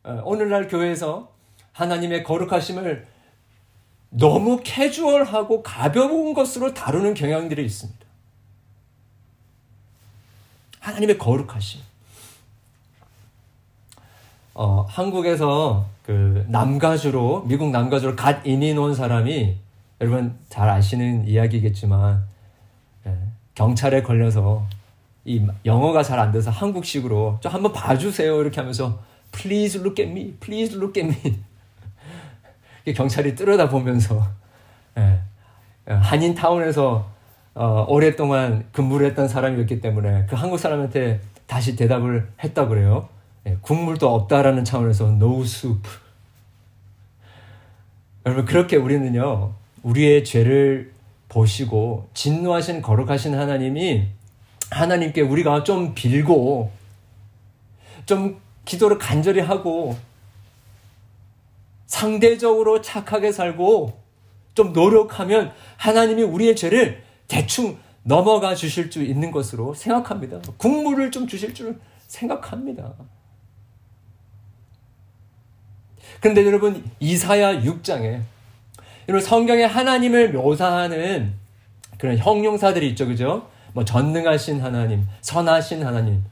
[0.04, 1.32] 오늘날 교회에서
[1.72, 3.06] 하나님의 거룩하심을
[4.10, 8.04] 너무 캐주얼하고 가벼운 것으로 다루는 경향들이 있습니다.
[10.80, 11.80] 하나님의 거룩하심.
[14.54, 19.56] 어, 한국에서 그 남가주로 미국 남가주로 갓 이민 온 사람이
[20.00, 22.22] 여러분 잘 아시는 이야기겠지만
[23.06, 23.18] 예,
[23.54, 24.66] 경찰에 걸려서
[25.24, 29.00] 이 영어가 잘 안 돼서 한국식으로 좀 한번 봐주세요 이렇게 하면서
[29.35, 31.42] Please look at me, please look at me
[32.92, 34.27] 경찰이 뜨려다 보면서
[34.99, 35.20] 예,
[35.87, 37.11] 한인 타운에서
[37.55, 43.09] 어, 오랫동안 근무를 했던 사람이었기 때문에 그 한국 사람한테 다시 대답을 했다 그래요.
[43.47, 45.88] 예, 국물도 없다라는 차원에서 no soup.
[48.27, 50.92] 여러분 그렇게 우리는요 우리의 죄를
[51.29, 54.09] 보시고 진노하신 거룩하신 하나님이
[54.70, 56.70] 하나님께 우리가 좀 빌고
[58.07, 59.96] 좀 기도를 간절히 하고
[61.87, 64.03] 상대적으로 착하게 살고
[64.55, 70.40] 좀 노력하면 하나님이 우리의 죄를 대충 넘어가 주실 수 있는 것으로 생각합니다.
[70.57, 72.94] 국물을 좀 주실 줄 생각합니다.
[76.20, 78.20] 그런데 여러분 이사야 6장에
[79.09, 81.35] 여러분 성경에 하나님을 묘사하는
[81.98, 83.07] 그런 형용사들이 있죠.
[83.07, 83.48] 그죠?
[83.72, 86.22] 뭐 전능하신 하나님, 선하신 하나님.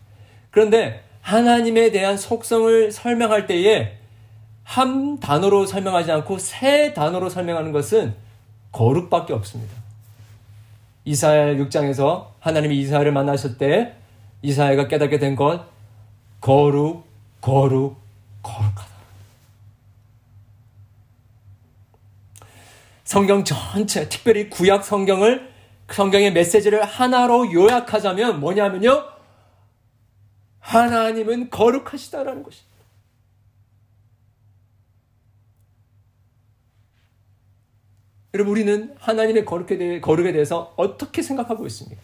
[0.51, 3.97] 그런데 하나님에 대한 속성을 설명할 때에
[4.65, 8.15] 한 단어로 설명하지 않고 세 단어로 설명하는 것은
[8.73, 9.75] 거룩밖에 없습니다.
[11.05, 13.95] 이사야 6장에서 하나님이 이사야를 만나실 때
[14.43, 15.65] 이사야가 깨닫게 된것
[16.41, 17.05] 거룩,
[17.41, 17.97] 거룩,
[18.43, 18.93] 거룩하다.
[23.05, 25.53] 성경 전체, 특별히 구약 성경을
[25.89, 29.13] 성경의 메시지를 하나로 요약하자면 뭐냐면요.
[30.63, 32.73] 하나님은 거룩하시다라는 것입니다.
[38.35, 42.01] 여러분 우리는 하나님의 거룩에, 대해, 거룩에 대해서 어떻게 생각하고 있습니까?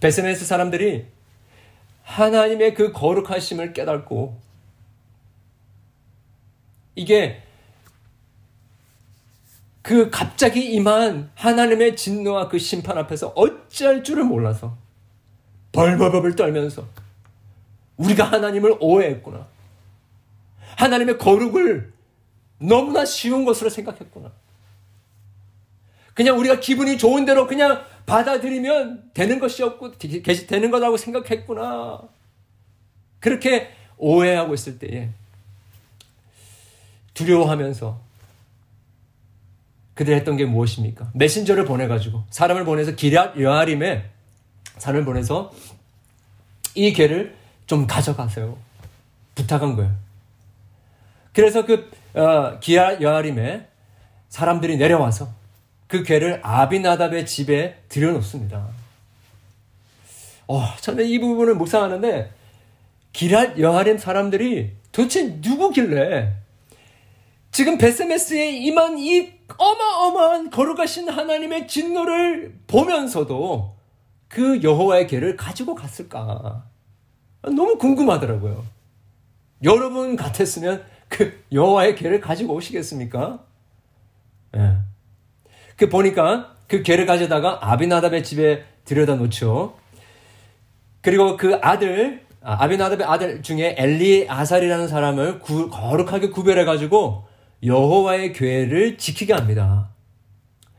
[0.00, 1.06] 베스메스 사람들이
[2.04, 4.40] 하나님의 그 거룩하심을 깨닫고
[6.94, 7.42] 이게
[9.88, 14.76] 그 갑자기 임한 하나님의 진노와 그 심판 앞에서 어찌할 줄을 몰라서
[15.72, 16.86] 벌벌벌 떨면서
[17.96, 19.46] 우리가 하나님을 오해했구나.
[20.76, 21.90] 하나님의 거룩을
[22.58, 24.30] 너무나 쉬운 것으로 생각했구나.
[26.12, 32.02] 그냥 우리가 기분이 좋은 대로 그냥 받아들이면 되는 것이었고, 되는 거라고 생각했구나.
[33.20, 35.08] 그렇게 오해하고 있을 때에
[37.14, 38.07] 두려워하면서
[39.98, 41.10] 그들 했던 게 무엇입니까?
[41.12, 44.04] 메신저를 보내가지고 사람을 보내서 기랴 여아림에
[44.76, 45.50] 사람을 보내서
[46.76, 47.34] 이 개를
[47.66, 48.56] 좀 가져가세요.
[49.34, 49.92] 부탁한 거예요.
[51.32, 53.66] 그래서 그 어, 기아 여아림에
[54.28, 55.30] 사람들이 내려와서
[55.88, 58.68] 그 괴를 아비나답의 집에 들여놓습니다.
[60.46, 62.30] 어, 저는 이 부분을 묵상하는데
[63.14, 66.34] 기랏 여아림 사람들이 도대체 누구길래
[67.50, 73.76] 지금 베세메스에 임한 이 어마어마한 거룩하신 하나님의 진노를 보면서도
[74.28, 76.64] 그 여호와의 개를 가지고 갔을까?
[77.42, 78.64] 너무 궁금하더라고요.
[79.64, 83.44] 여러분 같았으면 그 여호와의 개를 가지고 오시겠습니까?
[84.56, 84.76] 예.
[85.76, 89.76] 그 보니까 그 개를 가져다가 아비나답의 집에 들여다 놓죠.
[91.00, 97.27] 그리고 그 아들 아, 아비나답의 아들 중에 엘리 아살이라는 사람을 구, 거룩하게 구별해 가지고
[97.62, 99.90] 여호와의 교회를 지키게 합니다.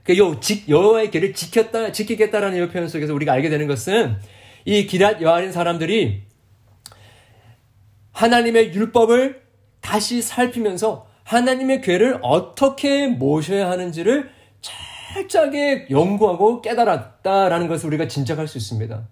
[0.04, 4.18] 그 요, 직, 여호와의 교회를 지켰다, 지키겠다라는 이 표현 속에서 우리가 알게 되는 것은
[4.66, 6.24] 이 기랏 여아린 사람들이
[8.12, 9.42] 하나님의 율법을
[9.82, 14.30] 다시 살피면서 하나님의 교회를 어떻게 모셔야 하는지를
[14.62, 19.08] 철저하게 연구하고 깨달았다라는 것을 우리가 짐작할 수 있습니다.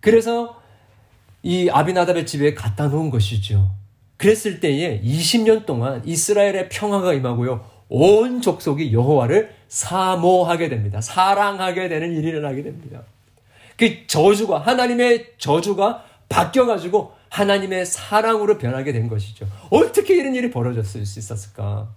[0.00, 0.60] 그래서
[1.42, 3.81] 이 아비나답의 집에 갖다 놓은 것이죠.
[4.22, 7.64] 그랬을 때에 20년 동안 이스라엘의 평화가 임하고요.
[7.88, 11.00] 온 족속이 여호와를 사모하게 됩니다.
[11.00, 13.02] 사랑하게 되는 일이 일어나게 됩니다.
[13.76, 19.48] 그 저주가 하나님의 저주가 바뀌어 가지고 하나님의 사랑으로 변하게 된 것이죠.
[19.70, 21.88] 어떻게 이런 일이 벌어졌을 수 있었을까?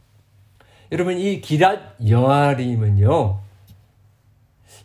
[0.91, 3.39] 여러분 이 기랏 여아림은요.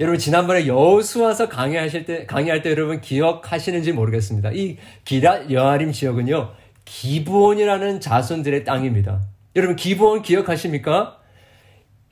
[0.00, 4.50] 여러분 지난번에 여수와서 강의하실 때 강의할 때 여러분 기억하시는지 모르겠습니다.
[4.53, 4.76] 이
[5.07, 6.60] 기랏 여아림 지역은요.
[6.90, 9.20] 기부원이라는 자손들의 땅입니다.
[9.55, 11.18] 여러분 기부원 기억하십니까?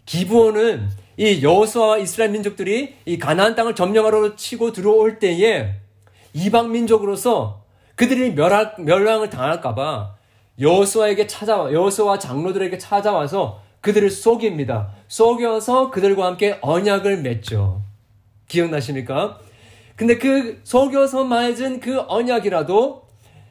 [0.07, 5.75] 기부원은 이 여호수아와 이스라엘 민족들이 이 가나안 땅을 점령하러 치고 들어올 때에
[6.33, 7.65] 이방 민족으로서
[7.97, 10.15] 그들이 멸할, 멸망을 당할까봐
[10.61, 14.93] 여호수아에게 찾아와 여호수아 장로들에게 찾아와서 그들을 속입니다.
[15.09, 17.83] 속여서 그들과 함께 언약을 맺죠.
[18.47, 19.41] 기억나십니까?
[19.97, 23.08] 근데 그 속여서 맺은 그 언약이라도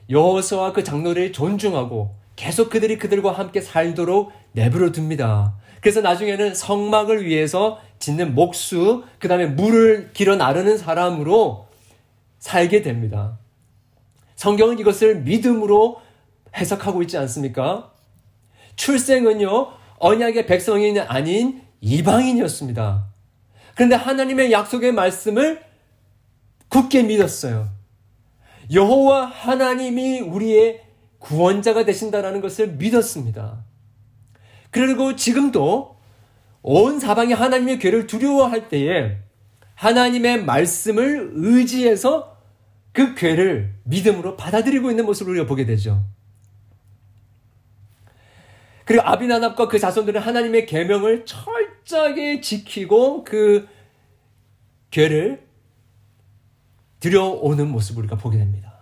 [0.10, 5.56] 여호수아와 그 장로들이 존중하고 계속 그들이 그들과 함께 살도록 내버려 둡니다.
[5.82, 11.68] 그래서 나중에는 성막을 위해서 짓는 목수, 그 다음에 물을 길어 나르는 사람으로
[12.40, 13.38] 살게 됩니다.
[14.36, 16.00] 성경은 이것을 믿음으로
[16.56, 17.92] 해석하고 있지 않습니까?
[18.76, 23.06] 출생은요, 언약의 백성이 아닌 이방인이었습니다.
[23.76, 25.64] 그런데 하나님의 약속의 말씀을
[26.70, 27.77] 굳게 믿었어요.
[28.72, 30.84] 여호와 하나님이 우리의
[31.20, 33.64] 구원자가 되신다라는 것을 믿었습니다.
[34.72, 35.98] 그리고 지금도
[36.62, 39.18] 온 사방이 하나님의 괴를 두려워할 때에
[39.76, 42.38] 하나님의 말씀을 의지해서
[42.92, 46.04] 그 괴를 믿음으로 받아들이고 있는 모습을 우리가 보게 되죠.
[48.86, 53.68] 그리고 아비나답과 그 자손들은 하나님의 계명을 철저하게 지키고 그
[54.92, 55.47] 괴를
[57.00, 58.74] 들여오는 모습을 우리가 보게 됩니다.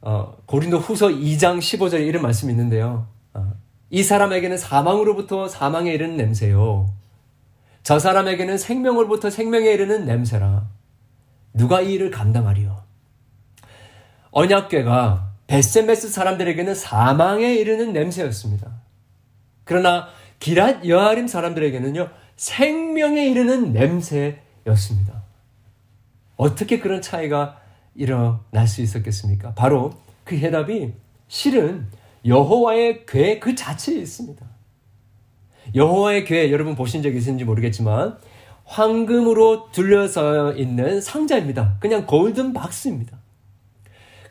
[0.00, 3.08] 어, 고린도 후서 2장 15절에 이런 말씀이 있는데요.
[3.34, 3.52] 어,
[3.90, 6.92] 이 사람에게는 사망으로부터 사망에 이르는 냄새요.
[7.82, 10.68] 저 사람에게는 생명으로부터 생명에 이르는 냄새라.
[11.54, 12.84] 누가 이 일을 감당하리요?
[14.30, 18.70] 언약궤가 베세메스 사람들에게는 사망에 이르는 냄새였습니다.
[19.64, 20.08] 그러나
[20.40, 25.24] 기랏 여아림 사람들에게는요 생명에 이르는 냄새였습니다.
[26.36, 27.60] 어떻게 그런 차이가
[27.94, 29.54] 일어날 수 있었겠습니까?
[29.54, 29.94] 바로
[30.24, 30.92] 그 해답이
[31.28, 31.86] 실은
[32.26, 34.44] 여호와의 궤그 자체에 있습니다.
[35.74, 38.18] 여호와의 궤 여러분 보신 적 있는지 모르겠지만
[38.64, 41.76] 황금으로 둘러서 있는 상자입니다.
[41.80, 43.18] 그냥 골든 박스입니다.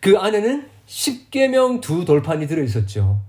[0.02, 3.22] 그 안에는 10개명 두 돌판이 들어 있었죠.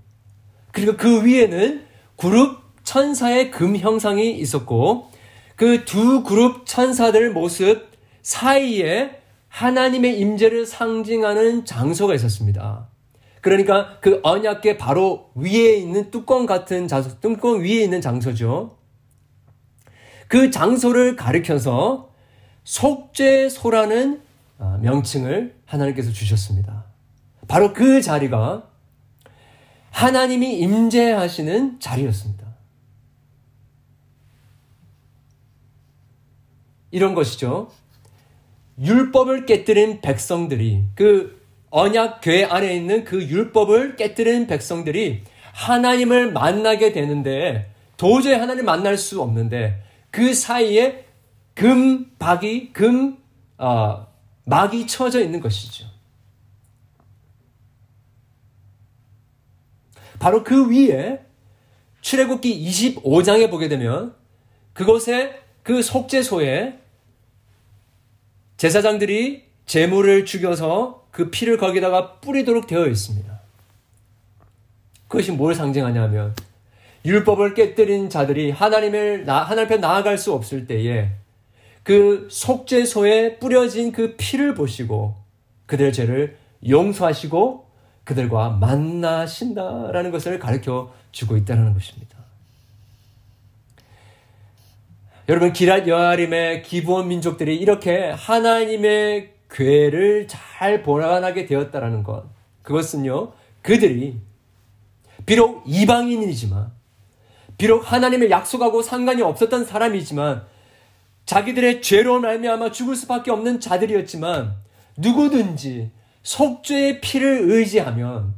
[0.73, 1.87] 그리고 그 위에는
[2.17, 5.11] 그룹 천사의 금 형상이 있었고
[5.57, 7.91] 그 두 그룹 천사들 모습
[8.23, 12.89] 사이에 하나님의 임재를 상징하는 장소가 있었습니다.
[13.41, 18.77] 그러니까 그 언약계 바로 위에 있는 뚜껑 같은 장소, 뚜껑 위에 있는 장소죠.
[20.29, 22.11] 그 장소를 가리켜서
[22.65, 24.21] 속죄소라는
[24.59, 26.87] 아, 명칭을 하나님께서 주셨습니다.
[27.47, 28.69] 바로 그 자리가
[29.91, 32.46] 하나님이 임재하시는 자리였습니다.
[36.97, 37.71] 이런 것이죠.
[38.81, 45.23] 율법을 깨뜨린 백성들이 그 언약 궤 안에 있는 그 율법을 깨뜨린 백성들이
[45.53, 51.05] 하나님을 만나게 되는데 도저히 하나님 만날 수 없는데 그 사이에
[51.53, 53.19] 금 박이 금
[53.59, 54.07] 어,
[54.45, 55.85] 막이 쳐져 있는 것이죠.
[60.19, 61.21] 바로 그 위에
[62.01, 64.15] 출애굽기 25장에 보게 되면
[64.73, 66.86] 그곳에 그 속죄소에
[68.57, 73.41] 제사장들이 제물을 죽여서 그 피를 거기다가 뿌리도록 되어 있습니다.
[75.09, 76.35] 그것이 뭘 상징하냐면
[77.05, 81.11] 율법을 깨뜨린 자들이 하나님을 하나님 앞에 나아갈 수 없을 때에
[81.83, 85.15] 그 속죄소에 뿌려진 그 피를 보시고
[85.67, 86.37] 그들의 죄를
[86.69, 87.67] 용서하시고
[88.03, 92.16] 그들과 만나신다라는 것을 가르쳐 주고 있다는 것입니다.
[95.29, 102.27] 여러분 기랏 여아림의 기부원 민족들이 이렇게 하나님의 괴를 잘 보관하게 되었다라는 것.
[102.63, 103.33] 그것은요.
[103.63, 104.21] 그들이
[105.25, 106.71] 비록 이방인이지만
[107.59, 110.45] 비록 하나님의 약속하고 상관이 없었던 사람이지만
[111.25, 114.55] 자기들의 죄로 말미암아 죽을 수밖에 없는 자들이었지만
[114.97, 115.91] 누구든지
[116.23, 118.35] 속죄의 피를 의지하면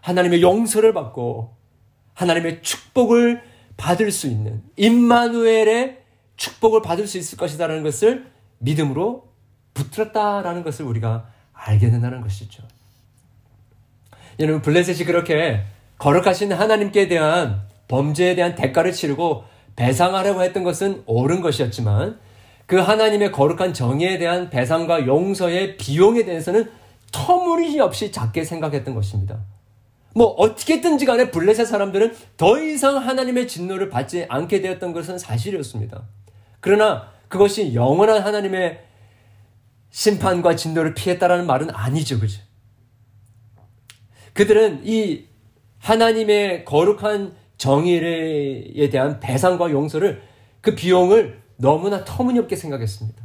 [0.00, 1.54] 하나님의 용서를 받고
[2.14, 3.51] 하나님의 축복을
[3.82, 5.98] 받을 수 있는 임마누엘의
[6.36, 9.28] 축복을 받을 수 있을 것이다라는 것을 믿음으로
[9.74, 12.62] 붙들었다라는 것을 우리가 알게 된다는 것이죠.
[14.38, 15.64] 여러분 블레셋이 그렇게
[15.98, 19.42] 거룩하신 하나님께 대한 범죄에 대한 대가를 치르고
[19.74, 22.20] 배상하려고 했던 것은 옳은 것이었지만
[22.66, 26.70] 그 하나님의 거룩한 정의에 대한 배상과 용서의 비용에 대해서는
[27.10, 29.40] 터무니없이 작게 생각했던 것입니다.
[30.14, 36.02] 뭐 어떻게든지 간에 블레셋 사람들은 더 이상 하나님의 진노를 받지 않게 되었던 것은 사실이었습니다.
[36.60, 38.80] 그러나 그것이 영원한 하나님의
[39.90, 42.18] 심판과 진노를 피했다라는 말은 아니죠.
[42.18, 42.40] 그죠?
[44.32, 45.26] 그들은 이
[45.78, 50.22] 하나님의 거룩한 정의에 대한 배상과 용서를
[50.60, 53.22] 그 비용을 너무나 터무니없게 생각했습니다.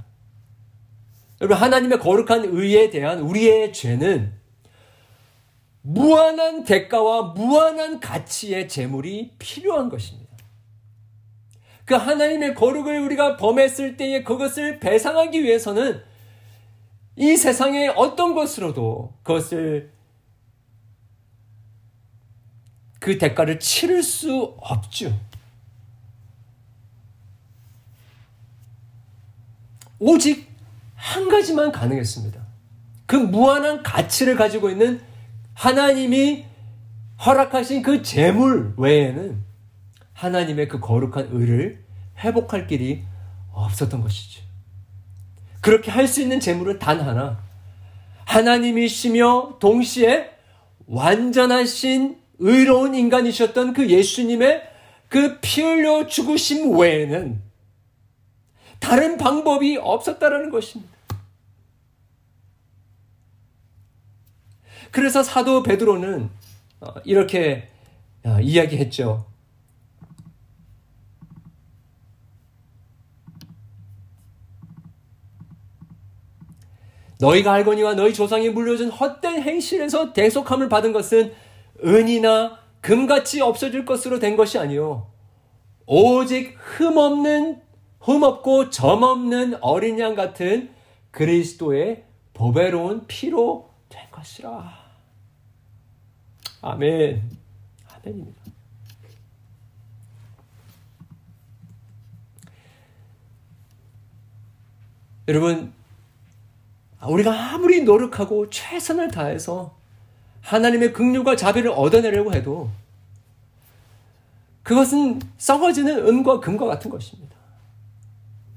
[1.42, 4.34] 여러분, 하나님의 거룩한 의에 대한 우리의 죄는
[5.90, 10.28] 무한한 대가와 무한한 가치의 재물이 필요한 것입니다.
[11.86, 16.04] 그 하나님의 거룩을 우리가 범했을 때에 그것을 배상하기 위해서는
[17.16, 19.94] 이 세상의 어떤 것으로도 그것을
[23.00, 25.18] 그 대가를 치를 수 없죠.
[30.00, 30.50] 오직
[30.96, 32.46] 한 가지만 가능했습니다.
[33.06, 35.08] 그 무한한 가치를 가지고 있는
[35.58, 36.46] 하나님이
[37.26, 39.44] 허락하신 그 재물 외에는
[40.14, 41.84] 하나님의 그 거룩한 의를
[42.20, 43.04] 회복할 길이
[43.54, 44.44] 없었던 것이죠.
[45.62, 47.40] 그렇게 할 수 있는 재물은 단 하나.
[48.26, 50.30] 하나님이시며 동시에
[50.86, 54.62] 완전하신 의로운 인간이셨던 그 예수님의
[55.10, 57.42] 그 피 흘려 죽으심 외에는
[58.80, 60.97] 다른 방법이 없었다라는 것입니다.
[64.92, 66.30] 그래서 사도 베드로는
[66.82, 67.70] 어, 이렇게
[68.24, 69.26] 어, 이야기했죠.
[77.20, 81.34] 너희가 알거니와 너희 조상이 물려준 헛된 행실에서 대속함을 받은 것은
[81.84, 85.08] 은이나 금같이 없어질 것으로 된 것이 아니요
[85.88, 87.62] 오직 흠없는
[88.00, 90.70] 흠없고 점없는 어린 양 같은
[91.12, 93.67] 그리스도의 보배로운 피로 된
[94.18, 94.74] 것이라.
[96.62, 97.38] 아멘.
[97.88, 98.42] 아멘입니다.
[105.28, 105.74] 여러분,
[107.02, 109.78] 우리가 아무리 노력하고 최선을 다해서
[110.42, 112.72] 하나님의 긍휼과 자비를 얻어내려고 해도
[114.64, 117.36] 그것은 썩어지는 은과 금과 같은 것입니다.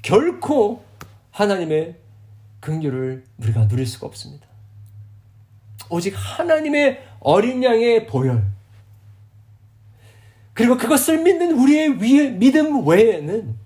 [0.02, 0.84] 결코
[1.32, 1.96] 하나님의
[2.60, 4.49] 긍휼을 우리가 누릴 수가 없습니다.
[5.90, 8.42] 오직 하나님의 어린 양의 보혈
[10.54, 13.56] 그리고 그것을 믿는 우리의 위, 믿음 외에는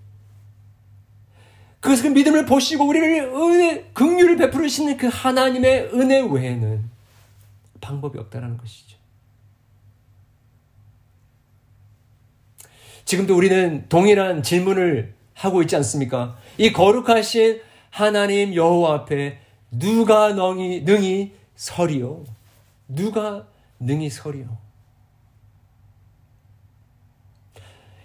[1.81, 6.83] 그것을 그 믿음을 보시고 우리를 은혜 긍휼을 베푸시는 그 하나님의 은혜 외에는
[7.81, 8.97] 방법이 없다라는 것이죠.
[13.05, 16.39] 지금도 우리는 동일한 질문을 하고 있지 않습니까?
[16.57, 17.61] 이 거룩하신
[17.91, 22.24] 하나님 여호와 앞에 누가 능히, 능히 서리요?
[22.88, 23.46] 누가
[23.78, 24.57] 능히 서리요?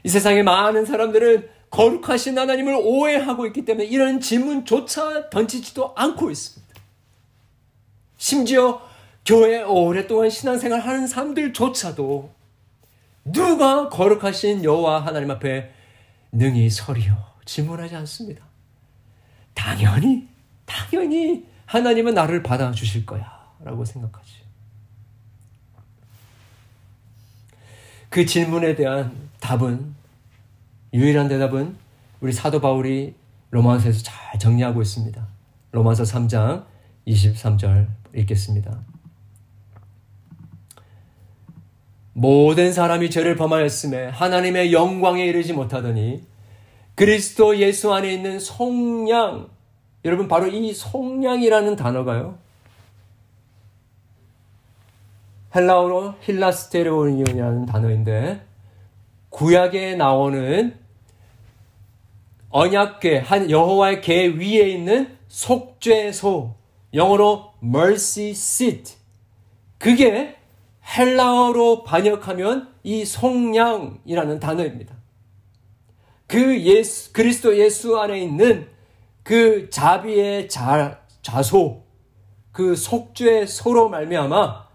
[0.03, 6.75] 이 세상의 많은 사람들은 거룩하신 하나님을 오해하고 있기 때문에 이런 질문조차 던지지도 않고 있습니다.
[8.17, 8.81] 심지어
[9.25, 12.33] 교회 오랫동안 신앙생활 하는 사람들조차도
[13.25, 15.71] 누가 거룩하신 여호와 하나님 앞에
[16.31, 18.45] 능히 서리요 질문하지 않습니다.
[19.53, 20.27] 당연히
[20.65, 24.31] 당연히 하나님은 나를 받아 주실 거야 라고 생각하지.
[28.09, 29.95] 그 질문에 대한 답은
[30.93, 31.77] 유일한 대답은
[32.21, 33.13] 우리 사도 바울이
[33.51, 35.27] 로마서에서 잘 정리하고 있습니다.
[35.71, 36.65] 로마서 3장
[37.07, 38.79] 23절 읽겠습니다.
[42.13, 46.23] 모든 사람이 죄를 범하였음에 하나님의 영광에 이르지 못하더니
[46.95, 49.49] 그리스도 예수 안에 있는 속량
[50.03, 52.37] 여러분 바로 이 속량이라는 단어가요.
[55.55, 58.41] 헬라어로 힐라스테르온이라는 단어인데
[59.29, 60.77] 구약에 나오는
[62.49, 66.55] 언약궤 한 여호와의 궤 위에 있는 속죄소
[66.93, 68.95] 영어로 mercy seat
[69.77, 70.35] 그게
[70.97, 74.95] 헬라어로 번역하면 이 속량이라는 단어입니다.
[76.27, 78.67] 그 예수 그리스도 예수 안에 있는
[79.23, 81.83] 그 자비의 자, 자소
[82.51, 84.68] 그 속죄소로 말미암아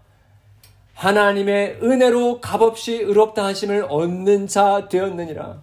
[0.95, 5.61] 하나님의 은혜로 값없이 의롭다 하심을 얻는 자 되었느니라.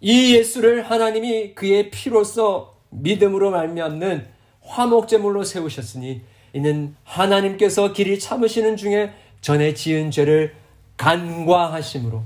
[0.00, 4.28] 이 예수를 하나님이 그의 피로써 믿음으로 말미암는
[4.62, 6.22] 화목제물로 세우셨으니
[6.52, 10.54] 이는 하나님께서 길이 참으시는 중에 전에 지은 죄를
[10.96, 12.24] 간과하심으로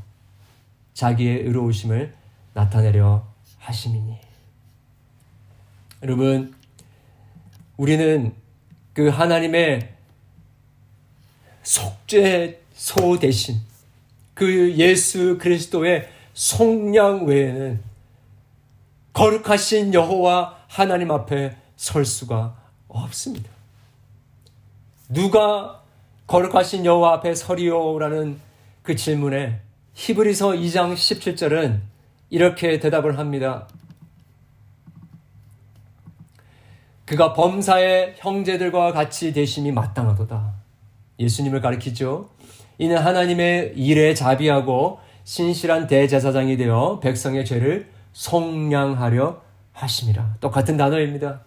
[0.95, 2.15] 자기의 의로우심을
[2.55, 3.27] 나타내려
[3.59, 4.17] 하심이니.
[6.03, 6.55] 여러분,
[7.77, 8.35] 우리는
[8.93, 9.92] 그 하나님의
[11.63, 13.61] 속죄 소 대신
[14.35, 17.81] 그 예수 그리스도의 속량 외에는
[19.13, 22.57] 거룩하신 여호와 하나님 앞에 설 수가
[22.89, 23.51] 없습니다.
[25.09, 25.83] 누가
[26.27, 28.41] 거룩하신 여호와 앞에 서리오라는
[28.83, 29.61] 그 질문에
[29.95, 31.81] 히브리서 2장 17절은
[32.31, 33.69] 이렇게 대답을 합니다.
[37.05, 40.62] 그가 범사의 형제들과 같이 되심이 마땅하도다.
[41.23, 42.29] 예수님을 가리키죠.
[42.79, 49.41] 이는 하나님의 일에 자비하고 신실한 대제사장이 되어 백성의 죄를 속량하려
[49.73, 50.37] 하심이라.
[50.41, 51.41] 똑같은 단어입니다.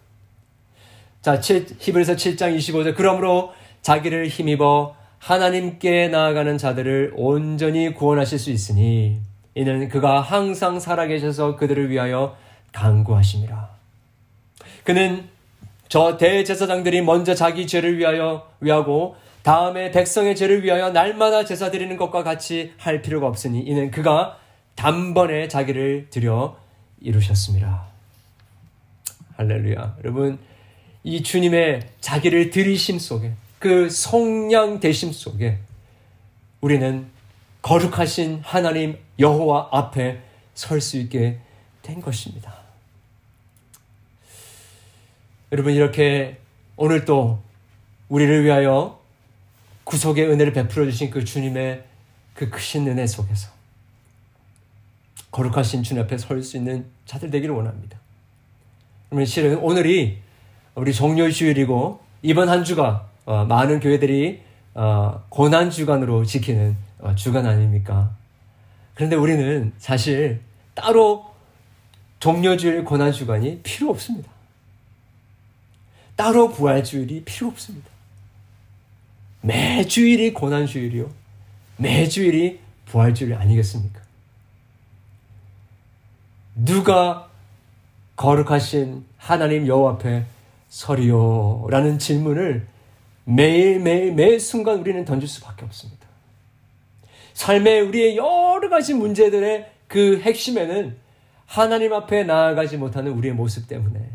[1.21, 2.95] 자, 히브리서 7장 25절.
[2.95, 3.51] 그러므로
[3.81, 9.19] 자기를 힘입어 하나님께 나아가는 자들을 온전히 구원하실 수 있으니
[9.55, 12.35] 이는 그가 항상 살아계셔서 그들을 위하여
[12.73, 13.69] 강구하심이라.
[14.83, 15.27] 그는
[15.87, 19.15] 저 대제사장들이 먼저 자기 죄를 위하여 위하고
[19.45, 24.39] 다음에 백성의 죄를 위하여 날마다 제사 드리는 것과 같이 할 필요가 없으니 이는 그가
[24.73, 26.57] 단번에 자기를 드려
[26.99, 27.85] 이루셨습니다.
[29.37, 29.97] 할렐루야.
[30.03, 30.39] 여러분,
[31.03, 35.59] 이 주님의 자기를 드리심 속에 그 성량 대심 속에
[36.61, 37.05] 우리는
[37.61, 40.23] 거룩하신 하나님 여호와 앞에
[40.55, 41.37] 설 수 있게
[41.83, 42.51] 된 것입니다.
[45.51, 46.37] 여러분 이렇게
[46.77, 47.37] 오늘 또
[48.09, 49.04] 우리를 위하여
[49.85, 51.83] 구속의 은혜를 베풀어 주신 그 주님의
[52.33, 53.49] 그 크신 은혜 속에서
[55.31, 57.97] 거룩하신 주님 앞에 설 수 있는 자들 되기를 원합니다.
[59.09, 60.19] 그러면 실은 오늘이
[60.75, 64.41] 우리 종료 주일이고 이번 한 주가 어, 많은 교회들이
[64.73, 68.11] 어, 고난 주간으로 지키는 어, 주간 아닙니까?
[68.93, 70.41] 그런데 우리는 사실
[70.73, 71.25] 따로
[72.19, 74.29] 종료 주일 고난 주간이 필요 없습니다.
[76.15, 77.89] 따로 부활 주일이 필요 없습니다.
[79.45, 81.09] 매주일이 고난주일이요.
[81.77, 84.01] 매주일이 부활주일 아니겠습니까?
[86.55, 87.29] 누가
[88.15, 90.25] 거룩하신 하나님 여호와 앞에
[90.69, 91.67] 서리요?
[91.69, 92.65] 라는 질문을
[93.25, 96.05] 매일매일 매 순간 우리는 던질 수밖에 없습니다.
[97.33, 100.95] 삶의 우리의 여러 가지 문제들의 그 핵심에는
[101.45, 104.09] 하나님 앞에 나아가지 못하는 우리의 모습 때문에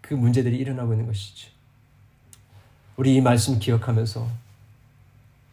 [0.00, 1.50] 그 문제들이 일어나고 있는 것이죠.
[3.00, 4.28] 우리 이 말씀 기억하면서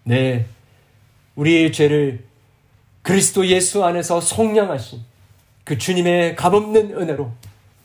[0.03, 0.47] 네
[1.35, 2.25] 우리의 죄를
[3.03, 4.99] 그리스도 예수 안에서 속량하신
[5.63, 7.31] 그 주님의 값없는 은혜로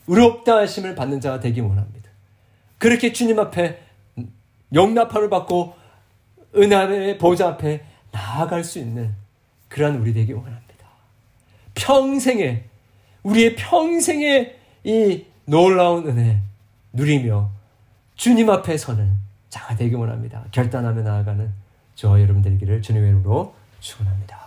[0.07, 2.09] 의롭다 하심을 받는 자가 되기 원합니다.
[2.77, 3.79] 그렇게 주님 앞에
[4.73, 5.75] 용납함을 받고
[6.57, 9.13] 은혜의 보좌 앞에 나아갈 수 있는
[9.69, 10.87] 그러한 우리 되기 원합니다.
[11.73, 12.65] 평생에
[13.23, 16.41] 우리의 평생에 이 놀라운 은혜
[16.91, 17.49] 누리며
[18.17, 20.43] 주님 앞에 서는 자가 되기 원합니다.
[20.51, 21.53] 결단하며 나아가는
[21.93, 24.42] 저와 여러분 되기를 주님의 이름으로 축원합니다.